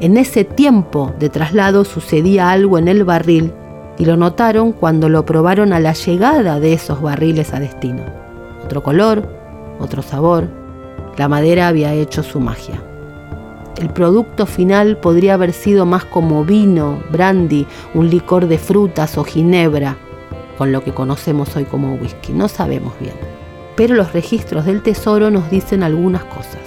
En 0.02 0.18
ese 0.18 0.46
tiempo 0.46 1.14
de 1.20 1.30
traslado 1.30 1.84
sucedía 1.84 2.50
algo 2.50 2.78
en 2.78 2.88
el 2.88 3.04
barril 3.04 3.54
y 4.00 4.06
lo 4.06 4.16
notaron 4.16 4.72
cuando 4.72 5.10
lo 5.10 5.26
probaron 5.26 5.74
a 5.74 5.80
la 5.80 5.94
llegada 5.94 6.60
de 6.60 6.74
esos 6.74 7.02
barriles 7.02 7.54
a 7.54 7.60
destino. 7.60 8.04
Otro 8.64 8.82
color, 8.82 9.28
otro 9.78 10.02
sabor, 10.02 10.48
la 11.18 11.28
madera 11.28 11.68
había 11.68 11.94
hecho 11.94 12.24
su 12.24 12.40
magia. 12.40 12.82
El 13.78 13.90
producto 13.90 14.46
final 14.46 14.98
podría 14.98 15.34
haber 15.34 15.52
sido 15.52 15.86
más 15.86 16.06
como 16.06 16.46
vino, 16.46 17.04
brandy, 17.12 17.68
un 17.94 18.10
licor 18.10 18.48
de 18.48 18.58
frutas 18.58 19.18
o 19.18 19.24
ginebra, 19.26 19.98
con 20.58 20.72
lo 20.72 20.82
que 20.82 20.94
conocemos 20.94 21.56
hoy 21.58 21.66
como 21.66 21.96
whisky. 21.96 22.32
No 22.32 22.48
sabemos 22.48 22.94
bien. 23.00 23.14
Pero 23.76 23.96
los 23.96 24.14
registros 24.14 24.66
del 24.66 24.82
tesoro 24.82 25.30
nos 25.30 25.50
dicen 25.52 25.84
algunas 25.84 26.24
cosas. 26.24 26.60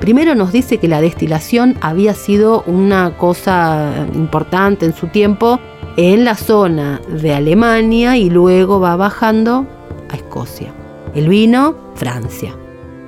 Primero 0.00 0.34
nos 0.34 0.52
dice 0.52 0.78
que 0.78 0.88
la 0.88 1.00
destilación 1.00 1.76
había 1.80 2.14
sido 2.14 2.62
una 2.62 3.16
cosa 3.18 4.06
importante 4.14 4.86
en 4.86 4.94
su 4.94 5.08
tiempo 5.08 5.60
en 6.02 6.24
la 6.24 6.34
zona 6.34 6.98
de 7.08 7.34
Alemania 7.34 8.16
y 8.16 8.30
luego 8.30 8.80
va 8.80 8.96
bajando 8.96 9.66
a 10.08 10.16
Escocia. 10.16 10.72
El 11.14 11.28
vino, 11.28 11.74
Francia. 11.94 12.56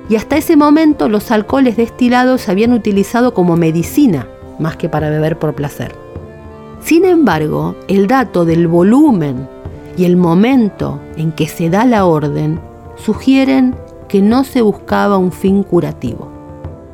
Y 0.09 0.15
hasta 0.15 0.37
ese 0.37 0.55
momento 0.55 1.09
los 1.09 1.31
alcoholes 1.31 1.75
destilados 1.75 2.41
se 2.41 2.51
habían 2.51 2.71
utilizado 2.71 3.33
como 3.33 3.55
medicina, 3.55 4.27
más 4.59 4.77
que 4.77 4.89
para 4.89 5.09
beber 5.09 5.39
por 5.39 5.55
placer. 5.55 5.95
Sin 6.81 7.03
embargo, 7.05 7.75
el 7.87 8.05
dato 8.05 8.45
del 8.45 8.67
volumen 8.67 9.47
y 9.97 10.05
el 10.05 10.15
momento 10.15 10.99
en 11.17 11.31
que 11.31 11.47
se 11.47 11.71
da 11.71 11.85
la 11.85 12.05
orden 12.05 12.59
sugieren 12.95 13.75
que 14.07 14.21
no 14.21 14.43
se 14.43 14.61
buscaba 14.61 15.17
un 15.17 15.31
fin 15.31 15.63
curativo. 15.63 16.32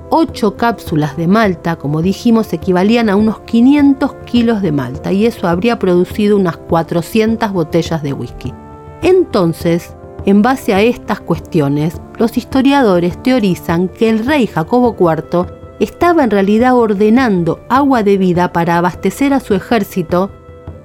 8 0.10 0.58
cápsulas 0.58 1.15
de 1.17 1.28
malta, 1.28 1.76
como 1.76 2.02
dijimos, 2.02 2.52
equivalían 2.54 3.10
a 3.10 3.15
unos 3.15 3.41
500 3.41 4.13
kilos 4.26 4.62
de 4.62 4.72
malta 4.72 5.12
y 5.12 5.26
eso 5.26 5.48
habría 5.48 5.78
producido 5.78 6.36
unas 6.36 6.58
400 6.58 7.52
botellas 7.52 8.02
de 8.02 8.13
whisky. 8.13 8.54
Entonces, 9.02 9.95
en 10.26 10.41
base 10.41 10.74
a 10.74 10.82
estas 10.82 11.19
cuestiones, 11.22 12.02
los 12.17 12.38
historiadores 12.38 13.22
teorizan 13.22 13.88
que 13.88 14.10
el 14.10 14.26
rey 14.26 14.48
Jacobo 14.48 14.95
IV 15.00 15.45
estaba 15.80 16.24
en 16.24 16.32
realidad 16.32 16.76
ordenando 16.76 17.62
agua 17.69 18.04
de 18.04 18.17
vida 18.17 18.52
para 18.52 18.78
abastecer 18.78 19.34
a 19.34 19.39
su 19.39 19.54
ejército 19.54 20.30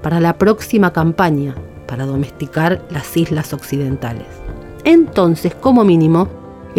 para 0.03 0.21
la 0.21 0.39
próxima 0.39 0.93
campaña, 0.93 1.55
para 1.89 2.07
domesticar 2.07 2.83
las 2.91 3.17
islas 3.17 3.53
occidentales. 3.53 4.27
Entonces, 4.85 5.55
como 5.55 5.83
mínimo, 5.83 6.29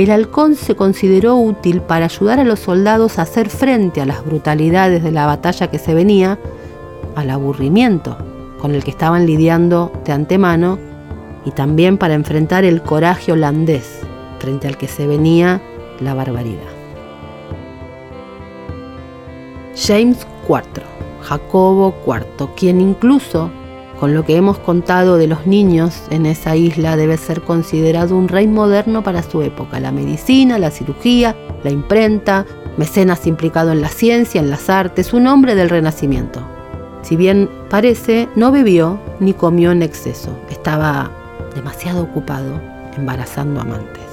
el 0.04 0.12
halcón 0.12 0.56
se 0.56 0.76
consideró 0.76 1.38
útil 1.38 1.82
para 1.82 2.06
ayudar 2.06 2.40
a 2.40 2.44
los 2.44 2.60
soldados 2.60 3.18
a 3.18 3.24
hacer 3.24 3.50
frente 3.50 4.02
a 4.02 4.06
las 4.06 4.26
brutalidades 4.26 5.04
de 5.04 5.12
la 5.12 5.26
batalla 5.26 5.68
que 5.68 5.80
se 5.80 5.94
venía, 5.94 6.38
al 7.16 7.30
aburrimiento 7.30 8.18
con 8.60 8.76
el 8.76 8.84
que 8.84 8.92
estaban 8.92 9.26
lidiando 9.26 9.92
de 10.04 10.12
antemano 10.12 10.78
y 11.46 11.52
también 11.52 11.98
para 11.98 12.14
enfrentar 12.14 12.66
el 12.66 12.82
coraje 12.82 13.32
holandés 13.32 14.02
frente 14.40 14.68
al 14.68 14.78
que 14.78 14.88
se 14.88 15.08
venía 15.08 15.62
la 16.00 16.14
barbaridad. 16.14 16.62
James 19.76 20.26
IV, 20.48 20.84
Jacobo 21.22 21.94
IV, 22.06 22.50
quien 22.56 22.82
incluso 22.82 23.52
con 24.00 24.14
lo 24.14 24.26
que 24.26 24.36
hemos 24.36 24.58
contado 24.60 25.18
de 25.18 25.28
los 25.28 25.48
niños 25.48 26.04
en 26.10 26.26
esa 26.26 26.56
isla, 26.56 26.98
debe 26.98 27.18
ser 27.18 27.42
considerado 27.42 28.16
un 28.18 28.28
rey 28.28 28.48
moderno 28.48 29.04
para 29.04 29.24
su 29.24 29.42
época. 29.42 29.80
La 29.80 29.92
medicina, 29.92 30.60
la 30.60 30.72
cirugía, 30.72 31.36
la 31.64 31.72
imprenta, 31.72 32.46
mecenas 32.78 33.26
implicado 33.26 33.72
en 33.72 33.82
la 33.82 33.88
ciencia, 33.88 34.42
en 34.42 34.50
las 34.50 34.70
artes, 34.70 35.14
un 35.14 35.28
hombre 35.28 35.56
del 35.56 35.70
Renacimiento. 35.70 36.42
Si 37.04 37.16
bien 37.16 37.50
parece, 37.70 38.28
no 38.36 38.52
bebió 38.52 39.00
ni 39.20 39.34
comió 39.34 39.72
en 39.72 39.82
exceso. 39.82 40.30
Estaba 40.50 41.12
demasiado 41.56 42.04
ocupado 42.04 42.60
embarazando 42.98 43.62
amantes. 43.62 44.04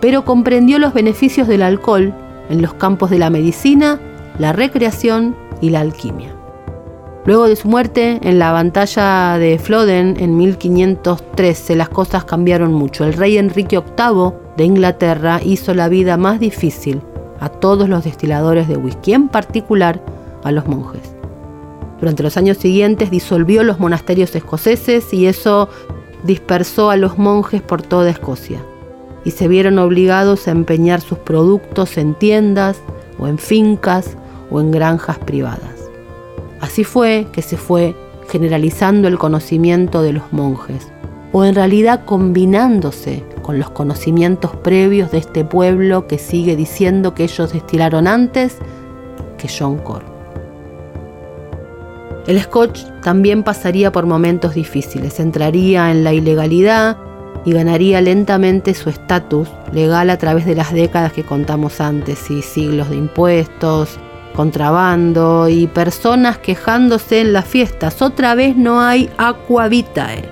Pero 0.00 0.24
comprendió 0.24 0.78
los 0.78 0.94
beneficios 0.94 1.46
del 1.48 1.62
alcohol 1.62 2.14
en 2.48 2.60
los 2.60 2.74
campos 2.74 3.10
de 3.10 3.18
la 3.18 3.30
medicina, 3.30 4.00
la 4.38 4.52
recreación 4.52 5.36
y 5.60 5.70
la 5.70 5.80
alquimia. 5.80 6.33
Luego 7.26 7.48
de 7.48 7.56
su 7.56 7.68
muerte, 7.68 8.20
en 8.22 8.38
la 8.38 8.52
batalla 8.52 9.38
de 9.38 9.58
Flodden 9.58 10.16
en 10.18 10.36
1513, 10.36 11.74
las 11.74 11.88
cosas 11.88 12.24
cambiaron 12.24 12.74
mucho. 12.74 13.04
El 13.04 13.14
rey 13.14 13.38
Enrique 13.38 13.78
VIII 13.78 14.32
de 14.58 14.64
Inglaterra 14.64 15.40
hizo 15.42 15.72
la 15.72 15.88
vida 15.88 16.18
más 16.18 16.38
difícil 16.38 17.00
a 17.40 17.48
todos 17.48 17.88
los 17.88 18.04
destiladores 18.04 18.68
de 18.68 18.76
whisky, 18.76 19.14
en 19.14 19.28
particular 19.28 20.02
a 20.42 20.52
los 20.52 20.66
monjes. 20.66 21.14
Durante 21.98 22.22
los 22.22 22.36
años 22.36 22.58
siguientes 22.58 23.10
disolvió 23.10 23.62
los 23.62 23.80
monasterios 23.80 24.34
escoceses 24.36 25.14
y 25.14 25.26
eso 25.26 25.70
dispersó 26.24 26.90
a 26.90 26.96
los 26.98 27.16
monjes 27.16 27.62
por 27.62 27.80
toda 27.80 28.10
Escocia 28.10 28.60
y 29.24 29.30
se 29.30 29.48
vieron 29.48 29.78
obligados 29.78 30.46
a 30.46 30.50
empeñar 30.50 31.00
sus 31.00 31.18
productos 31.18 31.96
en 31.96 32.14
tiendas 32.14 32.82
o 33.18 33.26
en 33.26 33.38
fincas 33.38 34.18
o 34.50 34.60
en 34.60 34.70
granjas 34.70 35.18
privadas. 35.18 35.73
Así 36.64 36.82
fue 36.82 37.26
que 37.30 37.42
se 37.42 37.58
fue 37.58 37.94
generalizando 38.26 39.06
el 39.06 39.18
conocimiento 39.18 40.00
de 40.00 40.14
los 40.14 40.32
monjes, 40.32 40.90
o 41.30 41.44
en 41.44 41.54
realidad 41.54 42.06
combinándose 42.06 43.22
con 43.42 43.58
los 43.58 43.68
conocimientos 43.68 44.56
previos 44.56 45.10
de 45.10 45.18
este 45.18 45.44
pueblo 45.44 46.06
que 46.06 46.16
sigue 46.16 46.56
diciendo 46.56 47.12
que 47.12 47.24
ellos 47.24 47.52
destilaron 47.52 48.06
antes 48.06 48.56
que 49.36 49.46
John 49.46 49.76
Core. 49.76 50.06
El 52.26 52.40
Scotch 52.40 52.84
también 53.02 53.42
pasaría 53.42 53.92
por 53.92 54.06
momentos 54.06 54.54
difíciles, 54.54 55.20
entraría 55.20 55.90
en 55.90 56.02
la 56.02 56.14
ilegalidad 56.14 56.96
y 57.44 57.52
ganaría 57.52 58.00
lentamente 58.00 58.72
su 58.72 58.88
estatus 58.88 59.50
legal 59.70 60.08
a 60.08 60.16
través 60.16 60.46
de 60.46 60.54
las 60.54 60.72
décadas 60.72 61.12
que 61.12 61.24
contamos 61.24 61.82
antes 61.82 62.30
y 62.30 62.40
siglos 62.40 62.88
de 62.88 62.96
impuestos, 62.96 63.98
contrabando 64.34 65.48
y 65.48 65.66
personas 65.68 66.38
quejándose 66.38 67.20
en 67.20 67.32
las 67.32 67.46
fiestas. 67.46 68.02
Otra 68.02 68.34
vez 68.34 68.56
no 68.56 68.80
hay 68.80 69.08
aqua 69.16 69.68
vitae. 69.68 70.28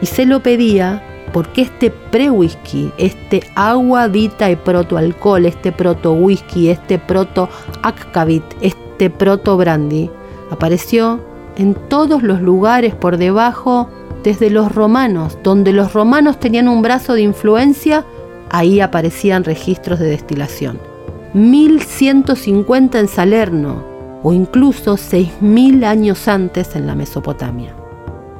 Y 0.00 0.06
se 0.06 0.26
lo 0.26 0.42
pedía 0.42 1.02
porque 1.32 1.62
este 1.62 1.90
pre-whisky, 1.90 2.92
este 2.98 3.42
agua 3.54 4.08
vitae 4.08 4.56
proto-alcohol, 4.56 5.46
este 5.46 5.72
proto-whisky, 5.72 6.68
este 6.68 6.98
proto-akvavit, 6.98 8.44
este 8.60 9.10
proto-brandy, 9.10 10.10
apareció 10.50 11.20
en 11.56 11.74
todos 11.88 12.22
los 12.22 12.40
lugares 12.40 12.94
por 12.94 13.16
debajo 13.16 13.88
desde 14.22 14.50
los 14.50 14.74
romanos, 14.74 15.38
donde 15.42 15.72
los 15.72 15.92
romanos 15.92 16.38
tenían 16.38 16.68
un 16.68 16.82
brazo 16.82 17.14
de 17.14 17.22
influencia, 17.22 18.04
ahí 18.50 18.80
aparecían 18.80 19.44
registros 19.44 19.98
de 19.98 20.06
destilación. 20.06 20.91
1150 21.34 22.98
en 22.98 23.08
Salerno 23.08 23.82
o 24.22 24.34
incluso 24.34 24.98
6000 24.98 25.84
años 25.84 26.28
antes 26.28 26.76
en 26.76 26.86
la 26.86 26.94
Mesopotamia. 26.94 27.74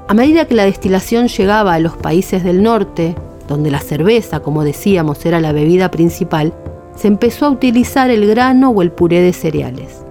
A 0.08 0.14
medida 0.14 0.46
que 0.46 0.54
la 0.54 0.66
destilación 0.66 1.28
llegaba 1.28 1.72
a 1.72 1.78
los 1.78 1.96
países 1.96 2.44
del 2.44 2.62
norte, 2.62 3.14
donde 3.48 3.70
la 3.70 3.80
cerveza, 3.80 4.40
como 4.40 4.62
decíamos, 4.62 5.24
era 5.24 5.40
la 5.40 5.52
bebida 5.52 5.90
principal, 5.90 6.52
se 6.94 7.08
empezó 7.08 7.46
a 7.46 7.50
utilizar 7.50 8.10
el 8.10 8.26
grano 8.26 8.68
o 8.70 8.82
el 8.82 8.92
puré 8.92 9.22
de 9.22 9.32
cereales. 9.32 10.04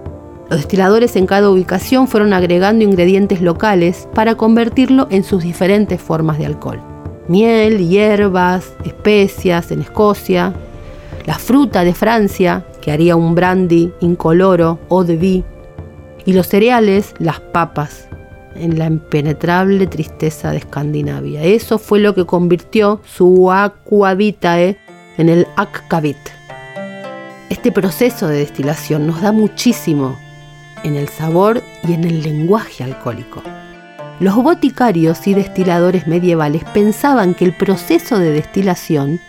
Los 0.50 0.58
destiladores 0.58 1.14
en 1.14 1.26
cada 1.26 1.50
ubicación 1.50 2.08
fueron 2.08 2.32
agregando 2.32 2.84
ingredientes 2.84 3.40
locales 3.40 4.08
para 4.12 4.34
convertirlo 4.34 5.06
en 5.10 5.22
sus 5.22 5.44
diferentes 5.44 6.00
formas 6.00 6.36
de 6.38 6.46
alcohol. 6.46 6.80
Miel, 7.28 7.88
hierbas, 7.88 8.74
especias 8.84 9.70
en 9.70 9.82
Escocia, 9.82 10.52
la 11.26 11.38
fruta 11.38 11.84
de 11.84 11.94
Francia, 11.94 12.64
que 12.82 12.92
haría 12.92 13.16
un 13.16 13.34
brandy 13.34 13.92
incoloro 14.00 14.78
o 14.88 15.04
de 15.04 15.16
vie, 15.16 15.44
y 16.26 16.34
los 16.34 16.48
cereales, 16.48 17.14
las 17.18 17.40
papas, 17.40 18.08
en 18.54 18.78
la 18.78 18.86
impenetrable 18.86 19.86
tristeza 19.86 20.50
de 20.50 20.58
Escandinavia. 20.58 21.42
Eso 21.42 21.78
fue 21.78 22.00
lo 22.00 22.14
que 22.14 22.26
convirtió 22.26 23.00
su 23.04 23.50
aqua 23.50 24.14
vitae 24.14 24.76
en 25.16 25.28
el 25.28 25.46
akvavit. 25.56 26.18
Este 27.48 27.72
proceso 27.72 28.28
de 28.28 28.38
destilación 28.38 29.06
nos 29.06 29.20
da 29.20 29.32
muchísimo 29.32 30.16
en 30.84 30.96
el 30.96 31.08
sabor 31.08 31.62
y 31.86 31.92
en 31.92 32.04
el 32.04 32.22
lenguaje 32.22 32.84
alcohólico. 32.84 33.42
Los 34.20 34.36
boticarios 34.36 35.26
y 35.26 35.34
destiladores 35.34 36.06
medievales 36.06 36.64
pensaban 36.72 37.34
que 37.34 37.44
el 37.44 37.52
proceso 37.52 38.18
de 38.18 38.32
destilación 38.32 39.20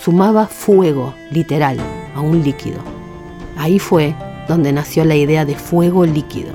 sumaba 0.00 0.46
fuego, 0.46 1.14
literal, 1.30 1.78
a 2.14 2.20
un 2.20 2.42
líquido. 2.42 3.01
Ahí 3.56 3.78
fue 3.78 4.14
donde 4.48 4.72
nació 4.72 5.04
la 5.04 5.16
idea 5.16 5.44
de 5.44 5.54
fuego 5.54 6.04
líquido. 6.04 6.52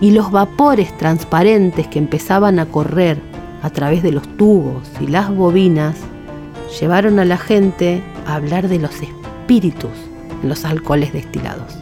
Y 0.00 0.10
los 0.10 0.30
vapores 0.30 0.96
transparentes 0.98 1.88
que 1.88 1.98
empezaban 1.98 2.58
a 2.58 2.66
correr 2.66 3.18
a 3.62 3.70
través 3.70 4.02
de 4.02 4.12
los 4.12 4.28
tubos 4.36 4.88
y 5.00 5.06
las 5.06 5.34
bobinas 5.34 5.96
llevaron 6.80 7.18
a 7.18 7.24
la 7.24 7.38
gente 7.38 8.02
a 8.26 8.34
hablar 8.34 8.68
de 8.68 8.78
los 8.78 8.92
espíritus 9.00 9.90
en 10.42 10.48
los 10.48 10.64
alcoholes 10.64 11.12
destilados. 11.12 11.78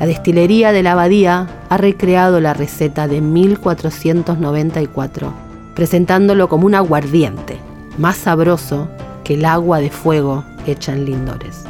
La 0.00 0.06
destilería 0.06 0.72
de 0.72 0.82
la 0.82 0.92
abadía 0.92 1.48
ha 1.68 1.76
recreado 1.76 2.40
la 2.40 2.54
receta 2.54 3.06
de 3.06 3.20
1494, 3.20 5.32
presentándolo 5.74 6.48
como 6.48 6.66
un 6.66 6.74
aguardiente, 6.74 7.58
más 7.98 8.16
sabroso 8.16 8.88
que 9.22 9.34
el 9.34 9.44
agua 9.44 9.78
de 9.78 9.90
fuego 9.90 10.44
hecha 10.66 10.92
en 10.92 11.04
lindores. 11.04 11.64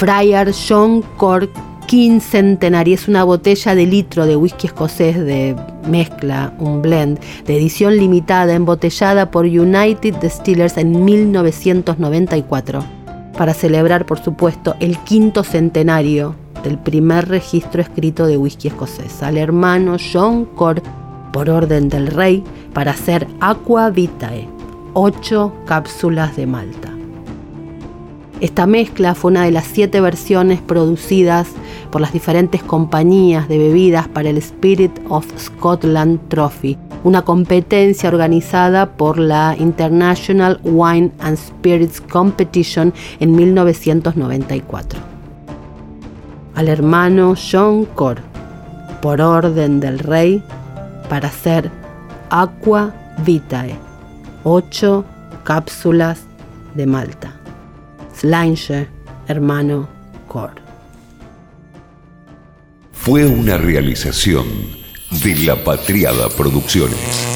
Friar 0.00 0.50
John 0.54 1.02
Cork 1.18 1.50
Quincentenary 1.86 2.94
es 2.94 3.06
una 3.06 3.22
botella 3.22 3.74
de 3.74 3.84
litro 3.84 4.24
de 4.24 4.34
whisky 4.34 4.68
escocés 4.68 5.18
de 5.18 5.54
mezcla, 5.86 6.54
un 6.58 6.80
blend, 6.80 7.20
de 7.44 7.58
edición 7.58 7.98
limitada 7.98 8.54
embotellada 8.54 9.30
por 9.30 9.44
United 9.44 10.14
Distillers 10.14 10.78
en 10.78 11.04
1994, 11.04 12.82
para 13.36 13.52
celebrar, 13.52 14.06
por 14.06 14.18
supuesto, 14.20 14.74
el 14.80 14.96
quinto 15.00 15.44
centenario 15.44 16.34
del 16.64 16.78
primer 16.78 17.28
registro 17.28 17.82
escrito 17.82 18.26
de 18.26 18.38
whisky 18.38 18.68
escocés, 18.68 19.22
al 19.22 19.36
hermano 19.36 19.98
John 20.00 20.46
Cork, 20.46 20.82
por 21.30 21.50
orden 21.50 21.90
del 21.90 22.06
rey, 22.06 22.42
para 22.72 22.92
hacer 22.92 23.26
Aqua 23.40 23.90
Vitae, 23.90 24.48
ocho 24.94 25.52
cápsulas 25.66 26.36
de 26.36 26.46
Malta. 26.46 26.89
Esta 28.40 28.66
mezcla 28.66 29.14
fue 29.14 29.30
una 29.30 29.44
de 29.44 29.50
las 29.50 29.66
siete 29.66 30.00
versiones 30.00 30.60
producidas 30.60 31.48
por 31.90 32.00
las 32.00 32.12
diferentes 32.12 32.62
compañías 32.62 33.48
de 33.48 33.58
bebidas 33.58 34.08
para 34.08 34.30
el 34.30 34.38
Spirit 34.38 34.92
of 35.08 35.26
Scotland 35.38 36.20
Trophy, 36.28 36.78
una 37.04 37.22
competencia 37.22 38.08
organizada 38.08 38.96
por 38.96 39.18
la 39.18 39.56
International 39.58 40.58
Wine 40.64 41.12
and 41.20 41.36
Spirits 41.36 42.00
Competition 42.00 42.94
en 43.18 43.32
1994 43.36 45.10
al 46.60 46.68
hermano 46.68 47.34
John 47.36 47.86
Cor, 47.86 48.18
por 49.00 49.22
orden 49.22 49.80
del 49.80 49.98
rey, 49.98 50.42
para 51.08 51.28
hacer 51.28 51.70
Aqua 52.28 52.92
Vitae, 53.24 53.78
ocho 54.44 55.06
cápsulas 55.42 56.20
de 56.74 56.84
Malta. 56.84 57.39
Slange, 58.20 58.86
hermano 59.28 59.88
Cor. 60.28 60.50
Fue 62.92 63.24
una 63.24 63.56
realización 63.56 64.46
de 65.24 65.36
la 65.36 65.64
Patriada 65.64 66.28
Producciones. 66.28 67.30